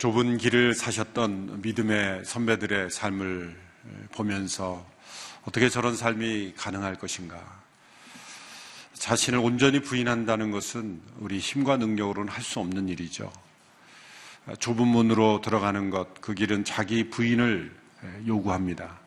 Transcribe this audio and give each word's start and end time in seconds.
좁은 0.00 0.38
길을 0.38 0.72
사셨던 0.72 1.60
믿음의 1.60 2.24
선배들의 2.24 2.88
삶을 2.88 3.54
보면서 4.12 4.86
어떻게 5.44 5.68
저런 5.68 5.94
삶이 5.94 6.54
가능할 6.56 6.94
것인가? 6.94 7.38
자신을 8.94 9.38
온전히 9.40 9.80
부인한다는 9.80 10.52
것은 10.52 11.02
우리 11.18 11.38
힘과 11.38 11.76
능력으로는 11.76 12.32
할 12.32 12.42
수 12.42 12.60
없는 12.60 12.88
일이죠. 12.88 13.30
좁은 14.58 14.88
문으로 14.88 15.42
들어가는 15.42 15.90
것, 15.90 16.18
그 16.22 16.32
길은 16.32 16.64
자기 16.64 17.10
부인을 17.10 17.70
요구합니다. 18.26 18.98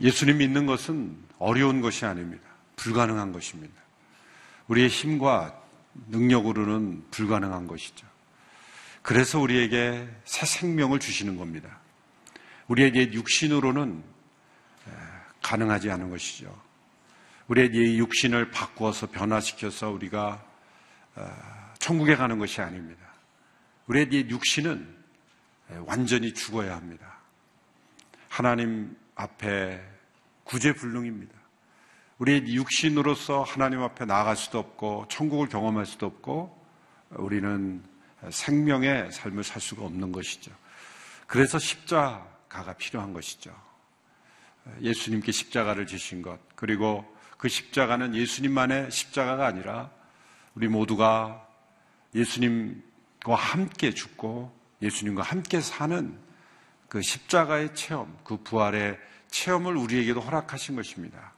예수님 0.00 0.38
믿는 0.38 0.64
것은 0.64 1.18
어려운 1.38 1.82
것이 1.82 2.06
아닙니다. 2.06 2.48
불가능한 2.76 3.32
것입니다. 3.32 3.74
우리의 4.68 4.88
힘과 4.88 5.54
능력으로는 6.08 7.04
불가능한 7.10 7.66
것이죠. 7.66 8.09
그래서 9.02 9.40
우리에게 9.40 10.08
새 10.24 10.46
생명을 10.46 11.00
주시는 11.00 11.36
겁니다. 11.36 11.78
우리에게 12.68 13.12
육신으로는 13.12 14.02
가능하지 15.42 15.90
않은 15.90 16.10
것이죠. 16.10 16.56
우리의 17.48 17.98
육신을 17.98 18.50
바꾸어서 18.50 19.10
변화시켜서 19.10 19.90
우리가 19.90 20.44
천국에 21.78 22.14
가는 22.14 22.38
것이 22.38 22.60
아닙니다. 22.60 23.04
우리의 23.86 24.28
육신은 24.30 24.96
완전히 25.86 26.32
죽어야 26.34 26.76
합니다. 26.76 27.18
하나님 28.28 28.96
앞에 29.16 29.82
구제불능입니다. 30.44 31.34
우리의 32.18 32.54
육신으로서 32.54 33.42
하나님 33.42 33.82
앞에 33.82 34.04
나아갈 34.04 34.36
수도 34.36 34.58
없고 34.58 35.06
천국을 35.08 35.48
경험할 35.48 35.86
수도 35.86 36.06
없고 36.06 36.56
우리는 37.10 37.82
생명의 38.28 39.10
삶을 39.12 39.44
살 39.44 39.60
수가 39.60 39.84
없는 39.84 40.12
것이죠. 40.12 40.52
그래서 41.26 41.58
십자가가 41.58 42.74
필요한 42.74 43.12
것이죠. 43.12 43.54
예수님께 44.82 45.32
십자가를 45.32 45.86
지신 45.86 46.22
것, 46.22 46.38
그리고 46.54 47.04
그 47.38 47.48
십자가는 47.48 48.14
예수님만의 48.14 48.90
십자가가 48.90 49.46
아니라 49.46 49.90
우리 50.54 50.68
모두가 50.68 51.46
예수님과 52.14 53.34
함께 53.34 53.92
죽고 53.94 54.54
예수님과 54.82 55.22
함께 55.22 55.60
사는 55.60 56.18
그 56.88 57.00
십자가의 57.00 57.74
체험, 57.74 58.18
그 58.24 58.36
부활의 58.38 58.98
체험을 59.28 59.76
우리에게도 59.76 60.20
허락하신 60.20 60.76
것입니다. 60.76 61.32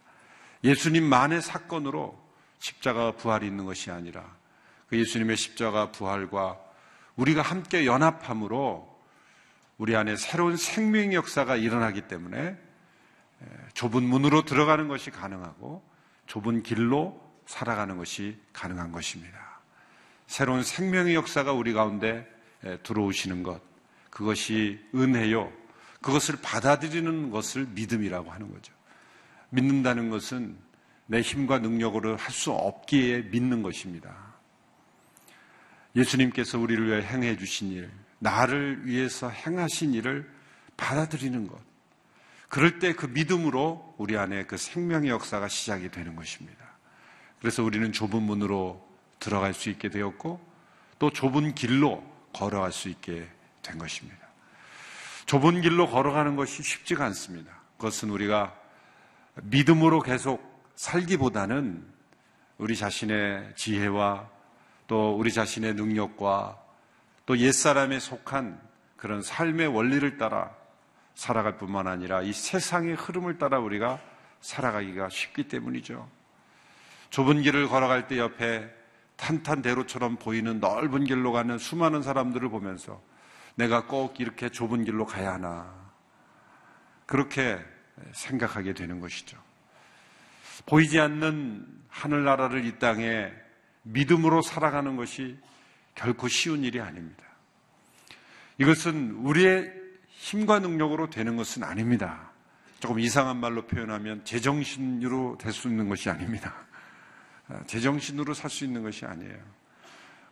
예수님만의 0.65 1.43
사건으로 1.43 2.19
십자가 2.59 3.13
부활이 3.13 3.47
있는 3.47 3.65
것이 3.65 3.91
아니라 3.91 4.35
그 4.89 4.99
예수님의 4.99 5.37
십자가 5.37 5.93
부활과 5.93 6.59
우리가 7.17 7.43
함께 7.43 7.87
연합함으로 7.87 8.91
우리 9.79 9.97
안에 9.97 10.17
새로운 10.17 10.57
생명의 10.57 11.15
역사가 11.15 11.57
일어나기 11.57 12.03
때문에 12.03 12.57
좁은 13.75 14.03
문으로 14.03 14.45
들어가는 14.45 14.89
것이 14.89 15.11
가능하고 15.11 15.83
좁은 16.27 16.63
길로 16.63 17.21
살아가는 17.47 17.97
것이 17.97 18.39
가능한 18.53 18.93
것입니다. 18.93 19.61
새로운 20.27 20.63
생명의 20.63 21.15
역사가 21.15 21.53
우리 21.53 21.73
가운데 21.73 22.27
들어오시는 22.85 23.43
것, 23.43 23.61
그것이 24.11 24.81
은혜요. 24.95 25.53
그것을 26.01 26.37
받아들이는 26.43 27.31
것을 27.31 27.67
믿음이라고 27.67 28.31
하는 28.31 28.53
거죠. 28.53 28.73
믿는다는 29.51 30.11
것은 30.11 30.57
내 31.07 31.21
힘과 31.21 31.59
능력으로 31.59 32.17
할 32.17 32.33
수 32.33 32.53
없기에 32.53 33.23
믿는 33.31 33.63
것입니다. 33.63 34.32
예수님께서 35.95 36.59
우리를 36.59 36.89
위해 36.89 37.03
행해 37.03 37.37
주신 37.37 37.73
일, 37.73 37.91
나를 38.19 38.87
위해서 38.87 39.29
행하신 39.29 39.95
일을 39.95 40.29
받아들이는 40.77 41.49
것. 41.49 41.59
그럴 42.49 42.79
때 42.79 42.93
그 42.93 43.07
믿음으로 43.07 43.95
우리 43.99 44.17
안에 44.17 44.45
그 44.45 44.57
생명의 44.57 45.11
역사가 45.11 45.49
시작이 45.49 45.91
되는 45.91 46.15
것입니다. 46.17 46.63
그래서 47.41 47.63
우리는 47.63 47.93
좁은 47.93 48.23
문으로 48.23 48.87
들어갈 49.19 49.55
수 49.55 49.71
있게 49.71 49.89
되었고 49.89 50.41
또 50.99 51.11
좁은 51.11 51.55
길로 51.55 52.05
걸어갈 52.33 52.73
수 52.73 52.89
있게 52.89 53.29
된 53.63 53.79
것입니다. 53.79 54.19
좁은 55.27 55.63
길로 55.63 55.89
걸어가는 55.89 56.37
것이 56.37 56.63
쉽지가 56.63 57.05
않습니다. 57.07 57.53
그것은 57.77 58.11
우리가 58.11 58.55
믿음으로 59.43 60.01
계속 60.01 60.71
살기보다는 60.77 61.85
우리 62.59 62.77
자신의 62.77 63.55
지혜와 63.57 64.29
또 64.93 65.17
우리 65.17 65.33
자신의 65.33 65.73
능력과 65.73 66.63
또 67.25 67.39
옛사람에 67.39 67.99
속한 67.99 68.61
그런 68.99 69.23
삶의 69.23 69.69
원리를 69.69 70.19
따라 70.19 70.55
살아갈 71.15 71.57
뿐만 71.57 71.87
아니라 71.87 72.21
이 72.21 72.35
세상의 72.35 72.97
흐름을 72.97 73.39
따라 73.39 73.59
우리가 73.59 73.99
살아가기가 74.43 75.09
쉽기 75.09 75.49
때문이죠. 75.49 76.07
좁은 77.09 77.41
길을 77.41 77.69
걸어갈 77.69 78.07
때 78.07 78.19
옆에 78.19 78.71
탄탄대로처럼 79.17 80.17
보이는 80.17 80.61
넓은 80.61 81.05
길로 81.05 81.33
가는 81.33 81.57
수많은 81.57 82.03
사람들을 82.03 82.51
보면서 82.51 83.01
내가 83.55 83.87
꼭 83.87 84.21
이렇게 84.21 84.51
좁은 84.51 84.85
길로 84.85 85.07
가야 85.07 85.33
하나. 85.33 85.73
그렇게 87.07 87.59
생각하게 88.13 88.75
되는 88.75 89.01
것이죠. 89.01 89.39
보이지 90.67 91.01
않는 91.01 91.67
하늘나라를 91.89 92.67
이 92.67 92.79
땅에 92.79 93.33
믿음으로 93.83 94.43
살아가는 94.43 94.97
것이 94.97 95.39
결코 95.95 96.29
쉬운 96.29 96.65
일이 96.65 96.81
아닙니다. 96.81 97.25
이것은 98.59 99.13
우리의 99.13 99.73
힘과 100.09 100.61
능력으로 100.61 101.11
되는 101.11 101.37
것은 101.37 101.65
아닙니다. 101.65 102.31
조금 102.81 103.01
이상한 103.01 103.39
말로 103.39 103.67
표현하면 103.67 104.25
제정신으로 104.25 105.39
될 105.39 105.53
수 105.53 105.69
있는 105.69 105.89
것이 105.89 106.11
아닙니다. 106.11 106.55
아, 107.49 107.63
제정신으로 107.67 108.35
살 108.35 108.51
수 108.51 108.65
있는 108.65 108.83
것이 108.83 109.05
아니에요. 109.05 109.39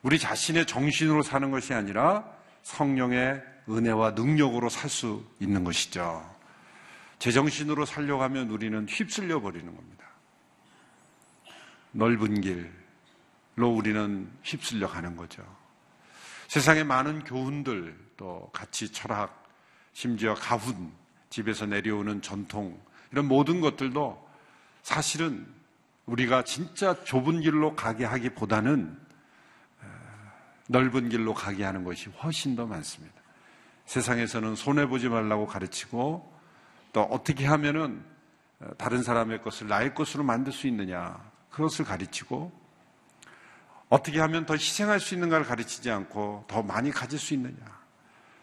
우리 0.03 0.19
자신의 0.19 0.67
정신으로 0.67 1.23
사는 1.23 1.51
것이 1.51 1.75
아니라 1.75 2.25
성령의 2.63 3.43
은혜와 3.69 4.13
능력으로 4.13 4.69
살 4.69 4.89
수 4.89 5.25
있는 5.39 5.65
것이죠. 5.65 6.29
제정신으로 7.19 7.85
살려고 7.85 8.23
하면 8.25 8.49
우리는 8.49 8.87
휩쓸려 8.89 9.41
버리는 9.41 9.67
겁니다. 9.67 10.05
넓은 11.93 12.41
길, 12.41 12.73
로 13.61 13.71
우리는 13.71 14.31
휩쓸려 14.43 14.89
가는 14.89 15.17
거죠. 15.17 15.45
세상에 16.49 16.83
많은 16.83 17.25
교훈들, 17.25 17.97
또 18.17 18.51
가치, 18.53 18.91
철학, 18.91 19.45
심지어 19.93 20.35
가훈, 20.35 20.93
집에서 21.29 21.67
내려오는 21.67 22.23
전통, 22.23 22.81
이런 23.13 23.29
모든 23.29 23.61
것들도 23.61 24.29
사실은 24.83 25.47
우리가 26.07 26.43
진짜 26.45 27.05
좁은 27.05 27.41
길로 27.41 27.77
가게 27.77 28.05
하기보다는 28.05 28.99
넓은 30.69 31.09
길로 31.09 31.35
가게 31.35 31.65
하는 31.65 31.85
것이 31.85 32.09
훨씬 32.11 32.57
더 32.57 32.67
많습니다. 32.67 33.15
세상에서는 33.87 34.57
손해 34.57 34.87
보지 34.87 35.09
말라고 35.09 35.47
가르치고 35.47 36.33
또 36.93 37.03
어떻게 37.03 37.45
하면은 37.47 38.05
다른 38.79 39.03
사람의 39.03 39.43
것을 39.43 39.69
나의 39.69 39.95
것으로 39.95 40.25
만들 40.25 40.53
수 40.53 40.67
있느냐 40.67 41.19
그것을 41.51 41.85
가르치고 41.85 42.60
어떻게 43.91 44.21
하면 44.21 44.47
더 44.47 44.55
희생할 44.55 45.01
수 45.01 45.15
있는가를 45.15 45.45
가르치지 45.45 45.91
않고 45.91 46.47
더 46.49 46.63
많이 46.63 46.91
가질 46.91 47.19
수 47.19 47.35
있느냐, 47.35 47.57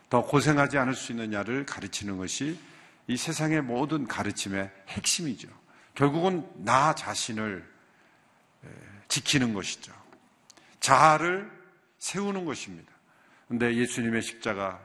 더 0.10 0.22
고생하지 0.22 0.78
않을 0.78 0.94
수 0.94 1.14
있느냐를 1.14 1.66
가르치는 1.66 2.18
것이 2.18 2.60
이 3.08 3.16
세상의 3.16 3.62
모든 3.62 4.06
가르침의 4.06 4.70
핵심이죠. 4.90 5.48
결국은 5.96 6.48
나 6.58 6.94
자신을 6.94 7.66
지키는 9.08 9.54
것이죠. 9.54 9.94
자아를 10.82 11.50
세우는 11.98 12.44
것입니다. 12.46 12.92
근데 13.48 13.74
예수님의 13.74 14.22
십자가 14.22 14.82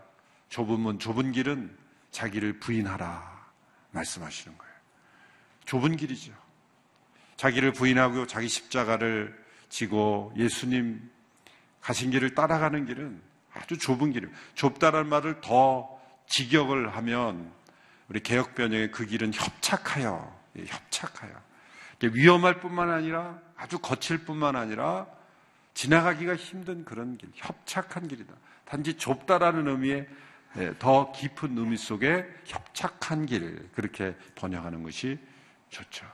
좁은 0.48 0.78
문, 0.78 0.98
좁은 1.00 1.32
길은 1.32 1.76
자기를 2.12 2.60
부인하라 2.60 3.46
말씀하시는 3.90 4.56
거예요. 4.56 4.72
좁은 5.64 5.96
길이죠. 5.96 6.32
자기를 7.36 7.72
부인하고 7.72 8.28
자기 8.28 8.48
십자가를 8.48 9.41
지고 9.72 10.34
예수님 10.36 11.10
가신 11.80 12.10
길을 12.10 12.34
따라가는 12.34 12.84
길은 12.84 13.22
아주 13.54 13.78
좁은 13.78 14.12
길이에요. 14.12 14.32
좁다는 14.54 15.08
말을 15.08 15.40
더 15.40 15.98
직역을 16.28 16.94
하면 16.94 17.50
우리 18.08 18.20
개혁 18.20 18.54
변형의 18.54 18.90
그 18.90 19.06
길은 19.06 19.32
협착하여, 19.32 20.40
예, 20.58 20.64
협착하여. 20.66 21.32
위험할 22.02 22.60
뿐만 22.60 22.90
아니라 22.90 23.38
아주 23.56 23.78
거칠 23.78 24.18
뿐만 24.18 24.56
아니라 24.56 25.06
지나가기가 25.72 26.36
힘든 26.36 26.84
그런 26.84 27.16
길, 27.16 27.30
협착한 27.34 28.08
길이다. 28.08 28.34
단지 28.66 28.98
좁다라는 28.98 29.68
의미의 29.68 30.06
예, 30.58 30.74
더 30.78 31.12
깊은 31.12 31.56
의미 31.56 31.78
속에 31.78 32.26
협착한 32.44 33.24
길, 33.24 33.70
그렇게 33.72 34.14
번역하는 34.34 34.82
것이 34.82 35.18
좋죠. 35.70 36.06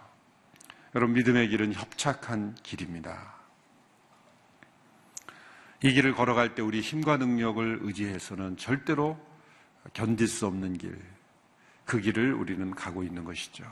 여러분, 0.95 1.17
믿음의 1.17 1.49
길은 1.49 1.75
협착한 1.75 2.55
길입니다. 2.63 3.38
이 5.83 5.93
길을 5.93 6.15
걸어갈 6.15 6.55
때 6.55 6.63
우리 6.63 6.81
힘과 6.81 7.19
능력을 7.19 7.81
의지해서는 7.83 8.57
절대로 8.57 9.19
견딜 9.93 10.27
수 10.27 10.47
없는 10.47 10.77
길, 10.77 10.99
그 11.85 12.01
길을 12.01 12.35
우리는 12.35 12.75
가고 12.75 13.05
있는 13.05 13.25
것이죠. 13.25 13.65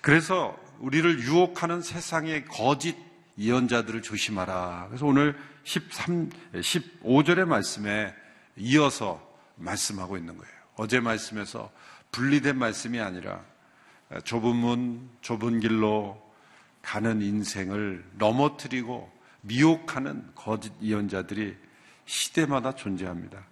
그래서 0.00 0.58
우리를 0.80 1.20
유혹하는 1.20 1.80
세상의 1.80 2.46
거짓 2.46 2.96
예언자들을 3.38 4.02
조심하라. 4.02 4.86
그래서 4.88 5.06
오늘 5.06 5.38
13, 5.64 6.30
15절의 6.54 7.46
말씀에 7.46 8.14
이어서 8.56 9.20
말씀하고 9.56 10.16
있는 10.16 10.36
거예요. 10.36 10.52
어제 10.76 10.98
말씀에서 10.98 11.70
분리된 12.10 12.58
말씀이 12.58 13.00
아니라 13.00 13.42
좁은 14.24 14.56
문, 14.56 15.08
좁은 15.20 15.60
길로 15.60 16.20
가는 16.82 17.22
인생을 17.22 18.04
넘어뜨리고 18.18 19.10
미혹하는 19.42 20.32
거짓 20.34 20.72
예언자들이 20.80 21.56
시대마다 22.06 22.74
존재합니다. 22.74 23.44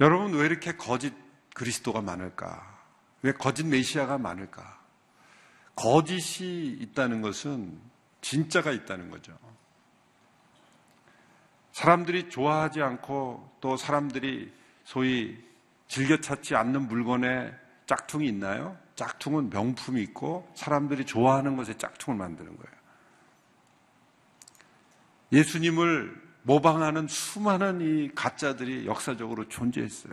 여러분 0.00 0.32
왜 0.34 0.46
이렇게 0.46 0.76
거짓 0.76 1.14
그리스도가 1.54 2.00
많을까? 2.00 2.78
왜 3.22 3.32
거짓 3.32 3.66
메시아가 3.66 4.18
많을까? 4.18 4.78
거짓이 5.74 6.76
있다는 6.80 7.22
것은 7.22 7.80
진짜가 8.20 8.70
있다는 8.72 9.10
거죠. 9.10 9.36
사람들이 11.72 12.28
좋아하지 12.28 12.82
않고 12.82 13.56
또 13.60 13.76
사람들이 13.76 14.52
소위 14.84 15.38
즐겨 15.88 16.20
찾지 16.20 16.54
않는 16.54 16.88
물건에 16.88 17.52
짝퉁이 17.86 18.26
있나요? 18.28 18.76
짝퉁은 18.96 19.50
명품이 19.50 20.02
있고 20.02 20.50
사람들이 20.54 21.06
좋아하는 21.06 21.56
것에 21.56 21.76
짝퉁을 21.76 22.18
만드는 22.18 22.56
거예요. 22.56 22.79
예수님을 25.32 26.20
모방하는 26.42 27.06
수많은 27.08 27.80
이 27.80 28.14
가짜들이 28.14 28.86
역사적으로 28.86 29.48
존재했어요. 29.48 30.12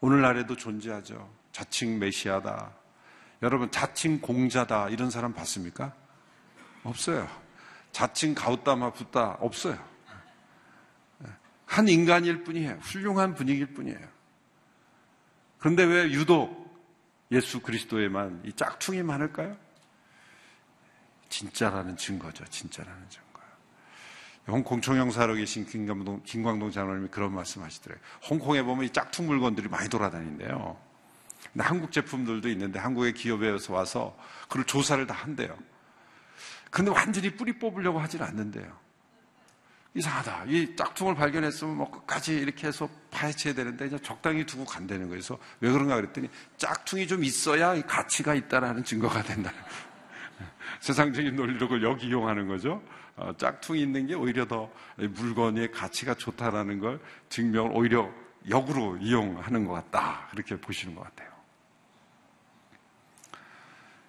오늘날에도 0.00 0.56
존재하죠. 0.56 1.32
자칭 1.52 1.98
메시아다. 1.98 2.72
여러분, 3.42 3.70
자칭 3.70 4.20
공자다. 4.20 4.90
이런 4.90 5.10
사람 5.10 5.32
봤습니까? 5.32 5.94
없어요. 6.84 7.28
자칭 7.92 8.34
가우따마 8.34 8.92
붓다. 8.92 9.38
없어요. 9.40 9.78
한 11.64 11.88
인간일 11.88 12.44
뿐이에요. 12.44 12.78
훌륭한 12.80 13.34
분위기일 13.34 13.74
뿐이에요. 13.74 14.16
그런데 15.58 15.84
왜 15.84 16.04
유독 16.12 16.66
예수 17.32 17.60
그리스도에만 17.60 18.42
이 18.44 18.52
짝퉁이 18.52 19.02
많을까요? 19.02 19.56
진짜라는 21.28 21.96
증거죠. 21.96 22.44
진짜라는 22.44 23.10
증거. 23.10 23.25
홍콩 24.48 24.80
총영사로 24.80 25.34
계신 25.34 25.66
김광동, 25.66 26.22
김광동 26.24 26.70
장로님이 26.70 27.08
그런 27.08 27.34
말씀 27.34 27.62
하시더래요. 27.62 27.98
홍콩에 28.28 28.62
보면 28.62 28.84
이 28.84 28.90
짝퉁 28.90 29.26
물건들이 29.26 29.68
많이 29.68 29.88
돌아다닌대요. 29.88 30.76
근데 31.52 31.64
한국 31.64 31.90
제품들도 31.90 32.48
있는데 32.50 32.78
한국의 32.78 33.14
기업에서 33.14 33.74
와서 33.74 34.16
그걸 34.48 34.64
조사를 34.64 35.04
다 35.06 35.14
한대요. 35.14 35.56
근데 36.70 36.90
완전히 36.90 37.30
뿌리 37.30 37.58
뽑으려고 37.58 37.98
하진 37.98 38.22
않는데요. 38.22 38.86
이상하다. 39.94 40.44
이 40.48 40.76
짝퉁을 40.76 41.14
발견했으면 41.14 41.76
뭐 41.76 41.90
끝까지 41.90 42.34
이렇게 42.34 42.66
해서 42.66 42.88
파헤쳐야 43.10 43.54
되는데 43.54 43.86
이제 43.86 43.98
적당히 43.98 44.44
두고 44.44 44.66
간다는 44.66 45.04
거예요. 45.04 45.10
그래서 45.10 45.38
왜 45.60 45.70
그런가 45.70 45.96
그랬더니 45.96 46.28
짝퉁이 46.58 47.06
좀 47.06 47.24
있어야 47.24 47.80
가치가 47.82 48.34
있다라는 48.34 48.84
증거가 48.84 49.22
된다. 49.22 49.50
세상적인 50.80 51.34
논리로 51.34 51.60
그걸 51.60 51.82
여기 51.82 52.08
이용하는 52.08 52.46
거죠. 52.46 52.82
어, 53.16 53.32
짝퉁이 53.36 53.80
있는 53.80 54.06
게 54.06 54.14
오히려 54.14 54.46
더 54.46 54.70
물건의 54.96 55.72
가치가 55.72 56.14
좋다라는 56.14 56.80
걸 56.80 57.00
증명을 57.28 57.70
오히려 57.74 58.12
역으로 58.48 58.98
이용하는 58.98 59.64
것 59.64 59.72
같다. 59.72 60.28
그렇게 60.30 60.56
보시는 60.56 60.94
것 60.94 61.02
같아요. 61.02 61.30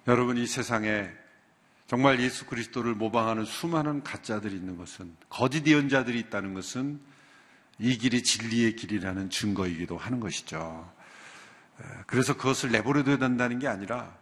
여러분 0.06 0.36
이 0.36 0.46
세상에 0.46 1.10
정말 1.86 2.20
예수 2.20 2.46
그리스도를 2.46 2.94
모방하는 2.94 3.44
수많은 3.44 4.02
가짜들이 4.02 4.54
있는 4.54 4.76
것은 4.76 5.16
거짓 5.28 5.66
예언자들이 5.66 6.18
있다는 6.20 6.54
것은 6.54 7.00
이 7.78 7.96
길이 7.96 8.22
진리의 8.22 8.76
길이라는 8.76 9.30
증거이기도 9.30 9.96
하는 9.96 10.20
것이죠. 10.20 10.92
그래서 12.06 12.36
그것을 12.36 12.72
내버려둬야 12.72 13.18
된다는 13.18 13.58
게 13.58 13.68
아니라 13.68 14.16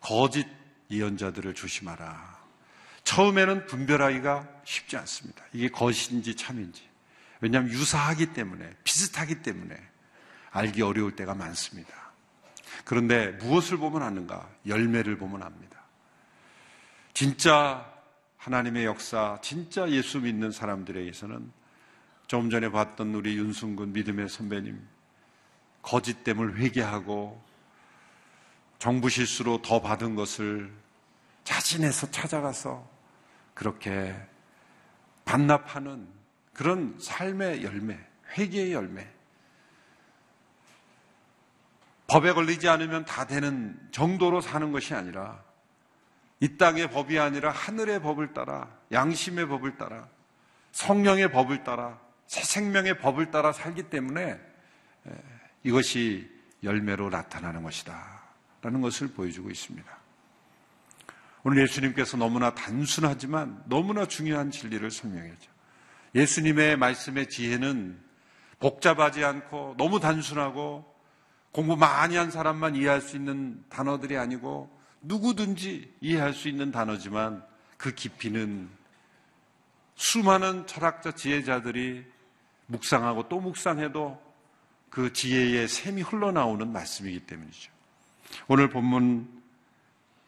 거짓 0.00 0.46
예언자들을 0.90 1.54
조심하라. 1.54 2.39
처음에는 3.10 3.66
분별하기가 3.66 4.46
쉽지 4.62 4.96
않습니다. 4.98 5.42
이게 5.52 5.68
거짓인지 5.68 6.36
참인지. 6.36 6.88
왜냐하면 7.40 7.72
유사하기 7.72 8.34
때문에, 8.34 8.72
비슷하기 8.84 9.42
때문에 9.42 9.76
알기 10.52 10.82
어려울 10.82 11.16
때가 11.16 11.34
많습니다. 11.34 11.92
그런데 12.84 13.32
무엇을 13.32 13.78
보면 13.78 14.04
아는가? 14.04 14.48
열매를 14.64 15.18
보면 15.18 15.42
압니다. 15.42 15.80
진짜 17.12 17.92
하나님의 18.36 18.84
역사, 18.84 19.40
진짜 19.42 19.90
예수 19.90 20.20
믿는 20.20 20.52
사람들에게서는 20.52 21.50
좀 22.28 22.48
전에 22.48 22.70
봤던 22.70 23.12
우리 23.12 23.36
윤순군 23.36 23.92
믿음의 23.92 24.28
선배님, 24.28 24.80
거짓됨을 25.82 26.58
회개하고 26.58 27.42
정부 28.78 29.08
실수로 29.08 29.62
더 29.62 29.82
받은 29.82 30.14
것을 30.14 30.72
자신에서 31.42 32.12
찾아가서 32.12 32.88
그렇게 33.60 34.16
반납하는 35.26 36.08
그런 36.54 36.96
삶의 36.98 37.62
열매, 37.62 38.00
회개의 38.38 38.72
열매. 38.72 39.06
법에 42.06 42.32
걸리지 42.32 42.70
않으면 42.70 43.04
다 43.04 43.26
되는 43.26 43.78
정도로 43.90 44.40
사는 44.40 44.72
것이 44.72 44.94
아니라 44.94 45.44
이 46.40 46.56
땅의 46.56 46.90
법이 46.90 47.18
아니라 47.18 47.50
하늘의 47.50 48.00
법을 48.00 48.32
따라 48.32 48.74
양심의 48.92 49.46
법을 49.46 49.76
따라 49.76 50.08
성령의 50.72 51.30
법을 51.30 51.62
따라 51.62 52.00
새 52.26 52.42
생명의 52.42 52.98
법을 52.98 53.30
따라 53.30 53.52
살기 53.52 53.90
때문에 53.90 54.40
이것이 55.64 56.34
열매로 56.62 57.10
나타나는 57.10 57.62
것이다. 57.62 58.22
라는 58.62 58.80
것을 58.80 59.08
보여주고 59.08 59.50
있습니다. 59.50 59.99
오늘 61.42 61.62
예수님께서 61.62 62.16
너무나 62.16 62.54
단순하지만 62.54 63.62
너무나 63.66 64.06
중요한 64.06 64.50
진리를 64.50 64.90
설명했죠. 64.90 65.50
예수님의 66.14 66.76
말씀의 66.76 67.28
지혜는 67.28 67.98
복잡하지 68.58 69.24
않고 69.24 69.74
너무 69.78 70.00
단순하고 70.00 70.94
공부 71.52 71.76
많이 71.76 72.16
한 72.16 72.30
사람만 72.30 72.76
이해할 72.76 73.00
수 73.00 73.16
있는 73.16 73.64
단어들이 73.68 74.16
아니고 74.16 74.70
누구든지 75.00 75.94
이해할 76.00 76.34
수 76.34 76.48
있는 76.48 76.70
단어지만 76.70 77.42
그 77.76 77.94
깊이는 77.94 78.68
수많은 79.96 80.66
철학자 80.66 81.12
지혜자들이 81.12 82.04
묵상하고 82.66 83.28
또 83.28 83.40
묵상해도 83.40 84.20
그 84.90 85.12
지혜의 85.12 85.68
샘이 85.68 86.02
흘러나오는 86.02 86.70
말씀이기 86.70 87.20
때문이죠. 87.20 87.72
오늘 88.48 88.68
본문 88.68 89.39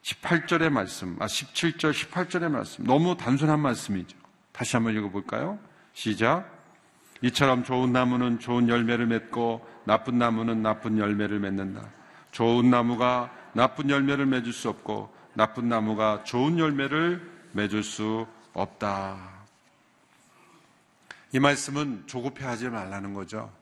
18절의 0.03 0.71
말씀, 0.71 1.17
아, 1.21 1.27
17절, 1.27 1.93
18절의 1.93 2.51
말씀. 2.51 2.85
너무 2.85 3.17
단순한 3.17 3.61
말씀이죠. 3.61 4.17
다시 4.51 4.77
한번 4.77 4.97
읽어볼까요? 4.97 5.59
시작. 5.93 6.51
이처럼 7.23 7.63
좋은 7.63 7.93
나무는 7.93 8.41
좋은 8.41 8.69
열매를 8.69 9.07
맺고 9.07 9.67
나쁜 9.85 10.19
나무는 10.19 10.61
나쁜 10.63 10.99
열매를 10.99 11.39
맺는다. 11.39 11.89
좋은 12.33 12.69
나무가 12.69 13.31
나쁜 13.53 13.91
열매를 13.91 14.27
맺을 14.27 14.53
수 14.53 14.69
없고 14.69 15.15
나쁜 15.35 15.69
나무가 15.69 16.25
좋은 16.25 16.59
열매를 16.59 17.31
맺을 17.53 17.85
수 17.85 18.27
없다. 18.55 19.31
이 21.33 21.39
말씀은 21.39 22.05
조급해 22.07 22.45
하지 22.45 22.69
말라는 22.69 23.15
거죠. 23.15 23.53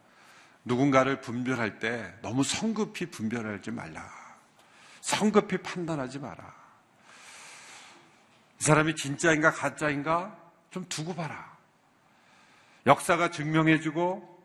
누군가를 0.64 1.20
분별할 1.20 1.78
때 1.78 2.14
너무 2.23 2.42
성급히 2.42 3.06
분별하지 3.06 3.70
말라. 3.73 4.20
성급히 5.00 5.59
판단하지 5.59 6.19
마라. 6.19 6.54
이 8.61 8.62
사람이 8.62 8.95
진짜인가 8.95 9.52
가짜인가 9.52 10.37
좀 10.71 10.85
두고 10.88 11.14
봐라. 11.14 11.57
역사가 12.87 13.30
증명해주고 13.30 14.40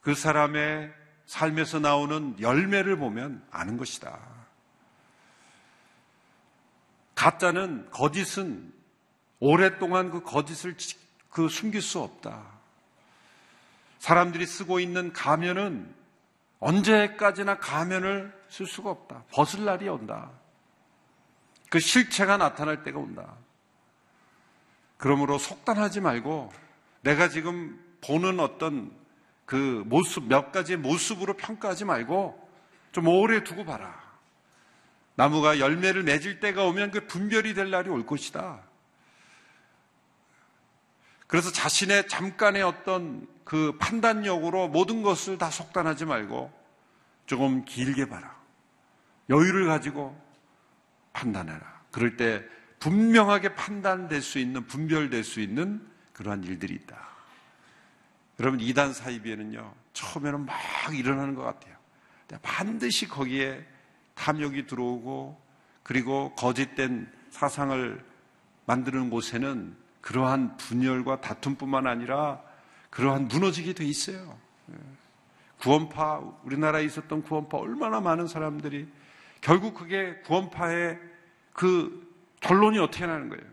그 0.00 0.14
사람의 0.14 0.92
삶에서 1.26 1.78
나오는 1.78 2.40
열매를 2.40 2.96
보면 2.96 3.46
아는 3.50 3.76
것이다. 3.76 4.18
가짜는 7.14 7.90
거짓은 7.90 8.72
오랫동안 9.40 10.10
그 10.10 10.22
거짓을 10.22 10.76
그 11.30 11.48
숨길 11.48 11.82
수 11.82 12.00
없다. 12.00 12.58
사람들이 13.98 14.46
쓰고 14.46 14.80
있는 14.80 15.12
가면은 15.12 15.94
언제까지나 16.60 17.58
가면을 17.58 18.37
쓸 18.48 18.66
수가 18.66 18.90
없다. 18.90 19.24
벗을 19.30 19.64
날이 19.64 19.88
온다. 19.88 20.30
그 21.70 21.80
실체가 21.80 22.36
나타날 22.36 22.82
때가 22.82 22.98
온다. 22.98 23.34
그러므로 24.96 25.38
속단하지 25.38 26.00
말고 26.00 26.52
내가 27.02 27.28
지금 27.28 27.78
보는 28.00 28.40
어떤 28.40 28.90
그 29.44 29.82
모습, 29.86 30.24
몇 30.24 30.52
가지의 30.52 30.78
모습으로 30.78 31.34
평가하지 31.34 31.84
말고 31.84 32.48
좀 32.92 33.08
오래 33.08 33.44
두고 33.44 33.64
봐라. 33.64 34.08
나무가 35.14 35.58
열매를 35.58 36.02
맺을 36.04 36.40
때가 36.40 36.64
오면 36.64 36.90
그 36.90 37.06
분별이 37.06 37.54
될 37.54 37.70
날이 37.70 37.88
올 37.90 38.06
것이다. 38.06 38.60
그래서 41.26 41.52
자신의 41.52 42.08
잠깐의 42.08 42.62
어떤 42.62 43.28
그 43.44 43.76
판단력으로 43.78 44.68
모든 44.68 45.02
것을 45.02 45.38
다 45.38 45.50
속단하지 45.50 46.06
말고 46.06 46.52
조금 47.26 47.64
길게 47.64 48.08
봐라. 48.08 48.37
여유를 49.28 49.66
가지고 49.66 50.18
판단해라. 51.12 51.60
그럴 51.90 52.16
때 52.16 52.44
분명하게 52.78 53.54
판단될 53.54 54.22
수 54.22 54.38
있는, 54.38 54.66
분별될 54.66 55.24
수 55.24 55.40
있는 55.40 55.86
그러한 56.12 56.44
일들이 56.44 56.74
있다. 56.74 57.08
여러분, 58.40 58.60
이단 58.60 58.92
사이비에는요, 58.92 59.74
처음에는 59.92 60.46
막 60.46 60.56
일어나는 60.94 61.34
것 61.34 61.42
같아요. 61.42 61.76
반드시 62.42 63.08
거기에 63.08 63.66
탐욕이 64.14 64.66
들어오고, 64.66 65.40
그리고 65.82 66.34
거짓된 66.34 67.10
사상을 67.30 68.04
만드는 68.66 69.10
곳에는 69.10 69.76
그러한 70.00 70.56
분열과 70.56 71.20
다툼뿐만 71.20 71.86
아니라 71.86 72.40
그러한 72.90 73.28
무너지게 73.28 73.72
돼 73.72 73.84
있어요. 73.84 74.38
예. 74.70 74.74
구원파, 75.60 76.20
우리나라에 76.44 76.84
있었던 76.84 77.22
구원파 77.22 77.58
얼마나 77.58 78.00
많은 78.00 78.28
사람들이 78.28 78.88
결국 79.40 79.74
그게 79.74 80.16
구원파의 80.26 80.98
그 81.52 82.06
결론이 82.40 82.78
어떻게 82.78 83.06
나는 83.06 83.28
거예요? 83.28 83.44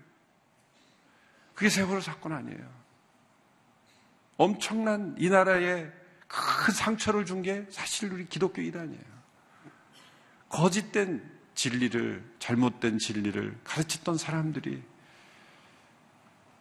그게 1.53 1.69
세월호 1.69 2.01
사건 2.01 2.33
아니에요. 2.33 2.69
엄청난 4.37 5.15
이 5.17 5.29
나라에 5.29 5.89
큰 6.27 6.73
상처를 6.73 7.25
준 7.25 7.41
게 7.41 7.65
사실 7.69 8.11
우리 8.11 8.25
기독교 8.27 8.61
이단이에요. 8.61 9.15
거짓된 10.49 11.31
진리를, 11.53 12.23
잘못된 12.39 12.99
진리를 12.99 13.57
가르쳤던 13.63 14.17
사람들이 14.17 14.83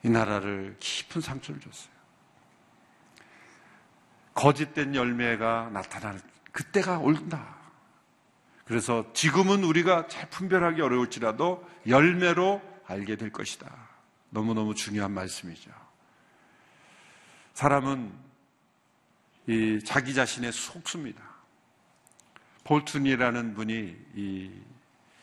이 0.05 0.09
나라를 0.09 0.77
깊은 0.79 1.21
상처를 1.21 1.61
줬어요. 1.61 1.93
거짓된 4.35 4.95
열매가 4.95 5.71
나타날 5.73 6.21
그때가 6.53 6.99
온다. 6.99 7.57
그래서 8.65 9.13
지금은 9.13 9.63
우리가 9.63 10.07
잘 10.09 10.29
분별하기 10.31 10.81
어려울지라도 10.81 11.69
열매로 11.87 12.63
알게 12.87 13.17
될 13.17 13.31
것이다. 13.31 13.71
너무너무 14.31 14.75
중요한 14.75 15.13
말씀이죠. 15.13 15.71
사람은 17.53 18.13
이 19.47 19.81
자기 19.85 20.15
자신의 20.15 20.53
속수입니다. 20.53 21.23
폴튼이라는 22.65 23.55
분이 23.55 23.97
이 24.17 24.51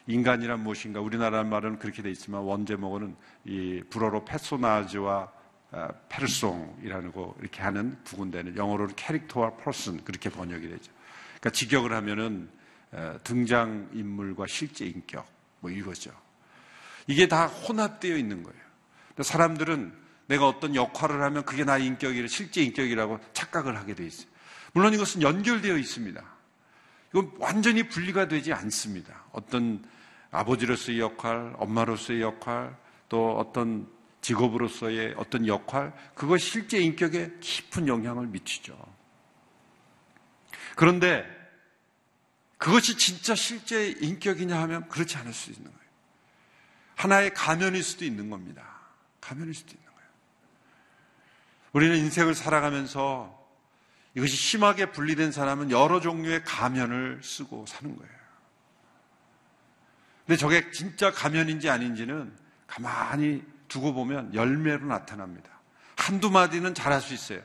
인간이란 0.08 0.62
무엇인가 0.62 1.02
우리나라 1.02 1.44
말은 1.44 1.80
그렇게 1.80 2.02
돼 2.02 2.12
있지만 2.12 2.42
원제목은 2.42 3.16
이 3.46 3.82
불어로 3.90 4.26
페소나즈와 4.26 5.32
아, 5.74 5.88
페르송이라는 6.10 7.14
거 7.14 7.34
이렇게 7.40 7.62
하는 7.62 7.98
두 8.04 8.18
군데는 8.18 8.58
영어로는 8.58 8.96
캐릭터와 8.96 9.56
퍼슨 9.56 10.04
그렇게 10.04 10.30
번역이 10.30 10.68
되죠. 10.68 10.92
그러니까 11.40 11.50
직역을 11.52 11.94
하면은 11.94 12.50
등장 13.24 13.90
인물과 13.94 14.46
실제 14.48 14.86
인격 14.86 15.26
뭐 15.60 15.72
이거죠. 15.72 16.12
이게 17.08 17.28
다 17.28 17.48
혼합되어 17.48 18.18
있는 18.18 18.44
거예요. 18.44 18.62
사람들은 19.20 19.94
내가 20.28 20.48
어떤 20.48 20.76
역할을 20.76 21.22
하면 21.22 21.44
그게 21.44 21.64
나의 21.64 21.86
인격이라 21.86 22.28
실제 22.28 22.64
인격이라고 22.64 23.20
착각을 23.34 23.78
하게 23.78 23.96
돼 23.96 24.06
있어요. 24.06 24.28
물론 24.74 24.94
이것은 24.94 25.22
연결되어 25.22 25.78
있습니다. 25.78 26.24
이건 27.10 27.32
완전히 27.40 27.88
분리가 27.88 28.28
되지 28.28 28.54
않습니다. 28.54 29.26
어떤 29.34 29.84
아버지로서의 30.32 31.00
역할, 31.00 31.54
엄마로서의 31.58 32.22
역할, 32.22 32.76
또 33.10 33.38
어떤 33.38 33.88
직업으로서의 34.22 35.16
어떤 35.18 35.46
역할, 35.48 35.94
그것 36.16 36.38
실제 36.38 36.80
인격에 36.80 37.34
깊은 37.42 37.88
영향을 37.88 38.28
미치죠. 38.28 38.78
그런데 40.76 41.41
그것이 42.62 42.96
진짜 42.96 43.34
실제 43.34 43.88
인격이냐 43.90 44.62
하면 44.62 44.88
그렇지 44.88 45.18
않을 45.18 45.34
수 45.34 45.50
있는 45.50 45.64
거예요. 45.64 45.80
하나의 46.96 47.34
가면일 47.34 47.82
수도 47.82 48.06
있는 48.06 48.30
겁니다. 48.30 48.64
가면일 49.20 49.56
수도 49.56 49.74
있는 49.74 49.92
거예요. 49.92 50.10
우리는 51.74 51.98
인생을 51.98 52.36
살아가면서 52.36 53.36
이것이 54.14 54.36
심하게 54.36 54.92
분리된 54.92 55.32
사람은 55.32 55.72
여러 55.72 56.00
종류의 56.00 56.44
가면을 56.44 57.22
쓰고 57.24 57.66
사는 57.66 57.96
거예요. 57.98 58.14
근데 60.28 60.38
저게 60.38 60.70
진짜 60.70 61.10
가면인지 61.10 61.68
아닌지는 61.68 62.32
가만히 62.68 63.44
두고 63.70 63.96
보면 63.96 64.36
열매로 64.36 64.86
나타납니다. 64.86 65.50
한두 65.96 66.30
마디는 66.30 66.76
잘할 66.76 67.02
수 67.02 67.16
있어요. 67.16 67.42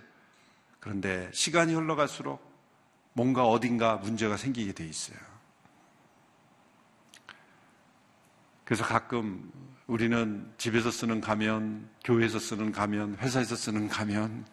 그런데 0.79 1.31
시간이 1.33 1.73
흘러갈수록 1.73 2.46
뭔가 3.17 3.47
어딘가 3.47 3.97
문제가 3.97 4.37
생기게 4.37 4.75
돼 4.75 4.85
있어요. 4.85 5.17
그래서 8.63 8.85
가끔 8.85 9.51
우리는 9.87 10.53
집에서 10.59 10.91
쓰는 10.91 11.23
가면, 11.23 11.89
교회에서 12.05 12.39
쓰는 12.39 12.73
가면, 12.73 13.17
회사에서 13.17 13.57
쓰는 13.57 13.89
가면, 13.89 14.45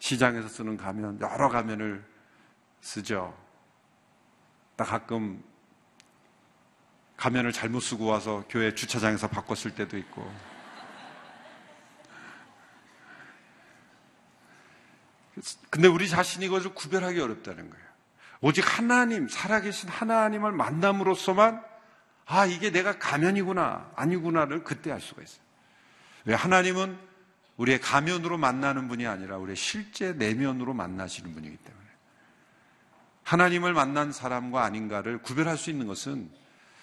시장에서 0.00 0.48
쓰는 0.48 0.76
가면, 0.76 1.20
여러 1.20 1.48
가면을 1.48 2.04
쓰죠. 2.80 3.32
나 4.76 4.84
가끔 4.84 5.40
가면을 7.16 7.52
잘못 7.52 7.78
쓰고 7.78 8.06
와서 8.06 8.42
교회 8.48 8.74
주차장에서 8.74 9.28
바꿨을 9.28 9.76
때도 9.76 9.96
있고. 9.98 10.28
근데 15.70 15.88
우리 15.88 16.08
자신이 16.08 16.46
이것을 16.46 16.74
구별하기 16.74 17.20
어렵다는 17.20 17.70
거예요. 17.70 17.88
오직 18.40 18.78
하나님, 18.78 19.28
살아계신 19.28 19.88
하나님을 19.88 20.52
만남으로써만 20.52 21.62
아, 22.30 22.44
이게 22.44 22.70
내가 22.70 22.98
가면이구나, 22.98 23.90
아니구나를 23.96 24.62
그때 24.62 24.92
알 24.92 25.00
수가 25.00 25.22
있어요. 25.22 25.40
왜 26.26 26.34
하나님은 26.34 26.98
우리의 27.56 27.80
가면으로 27.80 28.36
만나는 28.36 28.86
분이 28.86 29.06
아니라 29.06 29.38
우리의 29.38 29.56
실제 29.56 30.12
내면으로 30.12 30.74
만나시는 30.74 31.32
분이기 31.32 31.56
때문에. 31.56 31.86
하나님을 33.24 33.72
만난 33.72 34.12
사람과 34.12 34.62
아닌가를 34.62 35.22
구별할 35.22 35.56
수 35.56 35.70
있는 35.70 35.86
것은 35.86 36.30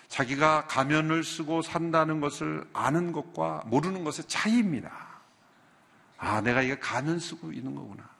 자기가 0.07 0.65
가면을 0.65 1.23
쓰고 1.23 1.61
산다는 1.61 2.21
것을 2.21 2.67
아는 2.73 3.11
것과 3.11 3.63
모르는 3.67 4.03
것의 4.03 4.27
차이입니다. 4.27 4.91
아, 6.17 6.41
내가 6.41 6.63
이거 6.63 6.75
가면 6.79 7.19
쓰고 7.19 7.51
있는 7.51 7.75
거구나. 7.75 8.14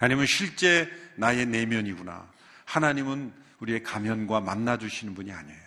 아니면 0.00 0.26
실제 0.26 0.90
나의 1.16 1.46
내면이구나. 1.46 2.26
하나님은 2.64 3.32
우리의 3.60 3.82
가면과 3.82 4.40
만나주시는 4.40 5.14
분이 5.14 5.30
아니에요. 5.30 5.60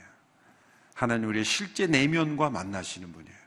하나님 0.95 1.29
우리의 1.29 1.45
실제 1.45 1.87
내면과 1.87 2.49
만나시는 2.49 3.13
분이에요. 3.13 3.43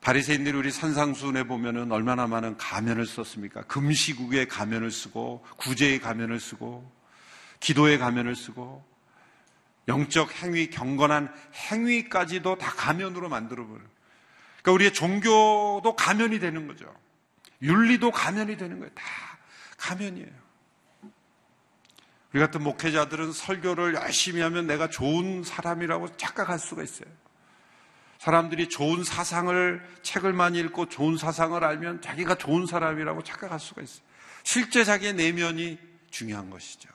바리새인들이 0.00 0.56
우리 0.56 0.70
산상수훈에 0.70 1.44
보면은 1.44 1.92
얼마나 1.92 2.26
많은 2.26 2.56
가면을 2.56 3.06
썼습니까? 3.06 3.62
금시국의 3.62 4.48
가면을 4.48 4.90
쓰고 4.90 5.44
구제의 5.58 6.00
가면을 6.00 6.40
쓰고 6.40 6.90
기도의 7.60 7.98
가면을 7.98 8.34
쓰고 8.34 8.84
영적 9.88 10.42
행위, 10.42 10.70
경건한 10.70 11.32
행위까지도 11.70 12.58
다 12.58 12.72
가면으로 12.72 13.28
만들어 13.28 13.66
버려요. 13.66 13.86
그러니까 14.62 14.72
우리의 14.72 14.92
종교도 14.92 15.96
가면이 15.96 16.38
되는 16.38 16.66
거죠. 16.66 16.92
윤리도 17.62 18.10
가면이 18.10 18.56
되는 18.56 18.78
거예요. 18.78 18.92
다 18.94 19.31
가면이에요. 19.82 20.42
우리 22.32 22.40
같은 22.40 22.62
목회자들은 22.62 23.32
설교를 23.32 23.94
열심히 23.94 24.40
하면 24.40 24.66
내가 24.66 24.88
좋은 24.88 25.42
사람이라고 25.42 26.16
착각할 26.16 26.58
수가 26.58 26.82
있어요. 26.82 27.10
사람들이 28.18 28.68
좋은 28.68 29.02
사상을, 29.02 29.84
책을 30.02 30.32
많이 30.32 30.60
읽고 30.60 30.88
좋은 30.88 31.16
사상을 31.16 31.62
알면 31.62 32.00
자기가 32.00 32.36
좋은 32.36 32.66
사람이라고 32.66 33.24
착각할 33.24 33.58
수가 33.58 33.82
있어요. 33.82 34.04
실제 34.44 34.84
자기의 34.84 35.14
내면이 35.14 35.78
중요한 36.10 36.48
것이죠. 36.48 36.88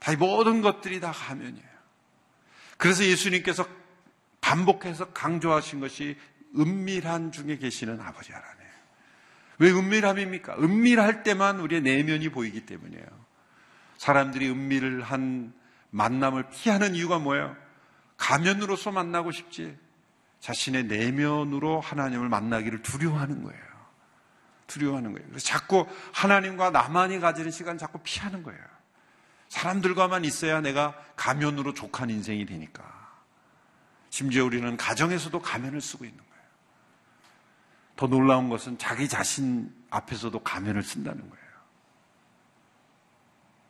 다 0.00 0.14
모든 0.16 0.60
것들이 0.60 1.00
다 1.00 1.12
가면이에요. 1.12 1.74
그래서 2.76 3.04
예수님께서 3.04 3.66
반복해서 4.40 5.12
강조하신 5.12 5.80
것이 5.80 6.18
은밀한 6.58 7.32
중에 7.32 7.56
계시는 7.56 8.00
아버지 8.00 8.32
하나님. 8.32 8.53
왜 9.58 9.70
은밀함입니까? 9.70 10.56
은밀할 10.58 11.22
때만 11.22 11.60
우리의 11.60 11.82
내면이 11.82 12.30
보이기 12.30 12.66
때문이에요. 12.66 13.06
사람들이 13.98 14.50
은밀한 14.50 15.52
만남을 15.90 16.48
피하는 16.50 16.94
이유가 16.94 17.18
뭐예요? 17.18 17.56
가면으로서 18.16 18.90
만나고 18.90 19.30
싶지. 19.30 19.76
자신의 20.40 20.84
내면으로 20.84 21.80
하나님을 21.80 22.28
만나기를 22.28 22.82
두려워하는 22.82 23.42
거예요. 23.44 23.62
두려워하는 24.66 25.12
거예요. 25.12 25.28
그래서 25.28 25.46
자꾸 25.46 25.86
하나님과 26.12 26.70
나만이 26.70 27.20
가지는 27.20 27.50
시간 27.50 27.78
자꾸 27.78 28.00
피하는 28.02 28.42
거예요. 28.42 28.60
사람들과만 29.48 30.24
있어야 30.24 30.60
내가 30.60 30.94
가면으로 31.16 31.74
족한 31.74 32.10
인생이 32.10 32.44
되니까. 32.44 32.82
심지어 34.10 34.44
우리는 34.44 34.76
가정에서도 34.76 35.40
가면을 35.40 35.80
쓰고 35.80 36.04
있는 36.04 36.18
거예요. 36.18 36.33
더 37.96 38.06
놀라운 38.06 38.48
것은 38.48 38.78
자기 38.78 39.08
자신 39.08 39.72
앞에서도 39.90 40.38
가면을 40.40 40.82
쓴다는 40.82 41.28
거예요. 41.28 41.44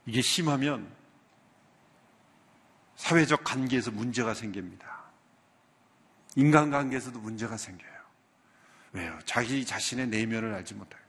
이게 0.07 0.23
심하면 0.23 0.91
사회적 2.97 3.45
관계에서 3.45 3.91
문제가 3.91 4.35
생깁니다. 4.35 5.05
인간관계에서도 6.37 7.19
문제가 7.19 7.57
생겨요. 7.57 7.91
왜요? 8.93 9.19
자기 9.25 9.65
자신의 9.65 10.09
내면을 10.09 10.55
알지 10.55 10.75
못하요 10.75 11.03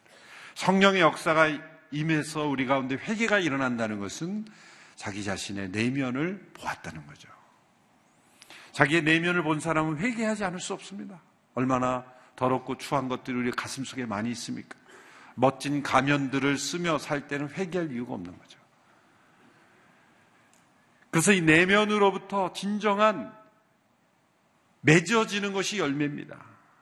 성령의 0.55 1.01
역사가 1.01 1.49
임해서 1.91 2.47
우리 2.47 2.65
가운데 2.65 2.95
회개가 2.95 3.39
일어난다는 3.39 3.99
것은 3.99 4.45
자기 4.95 5.23
자신의 5.23 5.69
내면을 5.69 6.51
보았다는 6.53 7.05
거죠. 7.05 7.29
자기의 8.71 9.03
내면을 9.03 9.43
본 9.43 9.59
사람은 9.59 9.97
회개하지 9.97 10.43
않을 10.45 10.59
수 10.59 10.73
없습니다. 10.73 11.21
얼마나 11.53 12.05
더럽고 12.35 12.77
추한 12.77 13.07
것들이 13.07 13.37
우리 13.37 13.51
가슴 13.51 13.83
속에 13.83 14.05
많이 14.05 14.29
있습니까? 14.31 14.77
멋진 15.35 15.83
가면들을 15.83 16.57
쓰며 16.57 16.97
살 16.97 17.27
때는 17.27 17.49
회개할 17.49 17.91
이유가 17.91 18.13
없는 18.13 18.37
거죠. 18.37 18.59
그래서 21.11 21.31
이 21.31 21.41
내면으로부터 21.41 22.51
진정한 22.53 23.33
맺어지는 24.81 25.53
것이 25.53 25.79
열매입니다. 25.79 26.37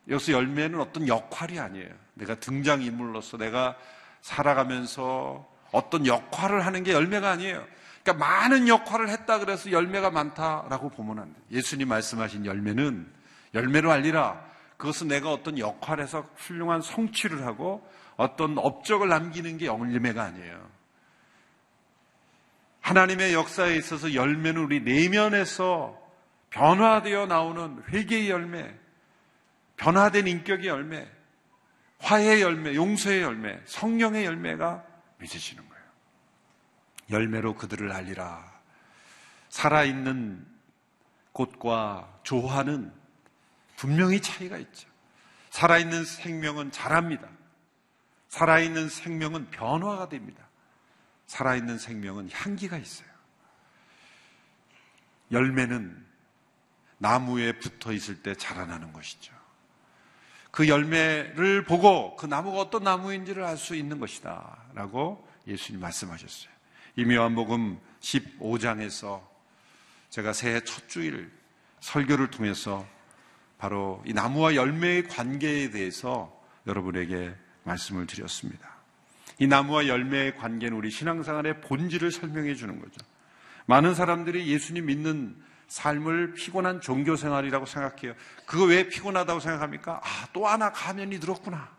여기서 0.10 0.34
열매는 0.34 0.80
어떤 0.80 1.08
역할이 1.08 1.60
아니에요. 1.60 1.94
내가 2.16 2.36
등장인물로서 2.36 3.38
내가 3.38 3.78
살아가면서 4.22 5.48
어떤 5.72 6.06
역할을 6.06 6.66
하는 6.66 6.84
게 6.84 6.94
열매가 6.94 7.30
아니에요. 7.30 7.66
그러니까 8.04 8.26
많은 8.26 8.68
역할을 8.68 9.10
했다 9.10 9.40
그래서 9.40 9.72
열매가 9.72 10.12
많다라고 10.12 10.90
보면 10.90 11.20
안 11.20 11.34
돼요. 11.34 11.44
예수님 11.52 11.88
말씀하신 11.88 12.46
열매는 12.46 13.08
열매로 13.54 13.92
알리라. 13.92 14.53
그것은 14.84 15.08
내가 15.08 15.32
어떤 15.32 15.58
역할에서 15.58 16.28
훌륭한 16.36 16.82
성취를 16.82 17.46
하고 17.46 17.90
어떤 18.18 18.58
업적을 18.58 19.08
남기는 19.08 19.58
게 19.58 19.68
열매가 19.68 20.22
아니에요. 20.22 20.70
하나님의 22.82 23.34
역사에 23.34 23.78
있어서 23.78 24.14
열매는 24.14 24.62
우리 24.62 24.82
내면에서 24.82 25.98
변화되어 26.50 27.28
나오는 27.28 27.82
회개의 27.94 28.30
열매, 28.30 28.76
변화된 29.78 30.28
인격의 30.28 30.68
열매, 30.68 31.10
화해의 32.00 32.42
열매, 32.42 32.76
용서의 32.76 33.22
열매, 33.22 33.62
성령의 33.64 34.26
열매가 34.26 34.86
맺어지는 35.20 35.64
거예요. 35.70 35.84
열매로 37.10 37.56
그들을 37.56 37.90
알리라. 37.90 38.52
살아있는 39.48 40.46
곳과 41.32 42.20
조화는 42.24 43.03
분명히 43.84 44.22
차이가 44.22 44.58
있죠. 44.60 44.88
살아있는 45.50 46.06
생명은 46.06 46.72
자랍니다. 46.72 47.28
살아있는 48.30 48.88
생명은 48.88 49.52
변화가 49.52 50.08
됩니다. 50.08 50.48
살아있는 51.26 51.78
생명은 51.78 52.30
향기가 52.32 52.78
있어요. 52.78 53.10
열매는 55.34 56.02
나무에 56.98 57.60
붙어 57.60 57.92
있을 57.92 58.24
때 58.24 58.34
자라나는 58.36 58.94
것이죠. 58.94 59.34
그 60.50 60.70
열매를 60.70 61.66
보고 61.66 62.16
그 62.16 62.26
나무가 62.26 62.60
어떤 62.60 62.84
나무인지를 62.84 63.44
알 63.44 63.58
수 63.58 63.76
있는 63.76 64.00
것이다. 64.00 64.64
라고 64.76 65.28
예수님 65.46 65.82
말씀하셨어요. 65.82 66.54
이미 66.96 67.16
요한복음 67.16 67.82
15장에서 68.00 69.22
제가 70.10 70.32
새해 70.32 70.62
첫 70.64 70.88
주일 70.88 71.30
설교를 71.82 72.32
통해서 72.32 72.88
바로 73.64 74.04
이 74.06 74.12
나무와 74.12 74.56
열매의 74.56 75.08
관계에 75.08 75.70
대해서 75.70 76.38
여러분에게 76.68 77.34
말씀을 77.64 78.08
드렸습니다. 78.08 78.76
이 79.40 79.48
나무와 79.48 79.88
열매의 79.88 80.36
관계는 80.36 80.76
우리 80.76 80.92
신앙생활의 80.92 81.62
본질을 81.62 82.12
설명해 82.12 82.56
주는 82.56 82.78
거죠. 82.82 82.98
많은 83.66 83.96
사람들이 83.96 84.48
예수님 84.48 84.88
믿는 84.88 85.42
삶을 85.70 86.34
피곤한 86.34 86.82
종교 86.82 87.16
생활이라고 87.16 87.66
생각해요. 87.66 88.16
그거 88.46 88.66
왜 88.66 88.90
피곤하다고 88.90 89.40
생각합니까? 89.40 90.02
아, 90.04 90.28
또 90.34 90.46
하나 90.46 90.74
가면이 90.74 91.22
들었구나. 91.22 91.70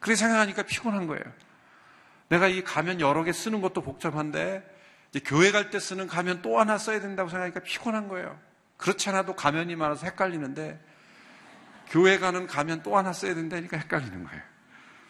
그렇게 0.00 0.16
생각하니까 0.16 0.64
피곤한 0.64 1.06
거예요. 1.06 1.22
내가 2.30 2.48
이 2.48 2.64
가면 2.64 3.00
여러 3.00 3.22
개 3.22 3.30
쓰는 3.30 3.60
것도 3.60 3.82
복잡한데, 3.82 4.68
교회 5.24 5.52
갈 5.52 5.70
때 5.70 5.78
쓰는 5.78 6.08
가면 6.08 6.42
또 6.42 6.58
하나 6.58 6.78
써야 6.78 7.00
된다고 7.00 7.28
생각하니까 7.28 7.60
피곤한 7.60 8.08
거예요. 8.08 8.49
그렇지 8.80 9.08
않아도 9.10 9.36
가면이 9.36 9.76
많아서 9.76 10.06
헷갈리는데, 10.06 10.80
교회 11.88 12.18
가는 12.18 12.46
가면 12.46 12.82
또 12.82 12.96
하나 12.96 13.12
써야 13.12 13.34
된다니까 13.34 13.76
헷갈리는 13.76 14.24
거예요. 14.24 14.42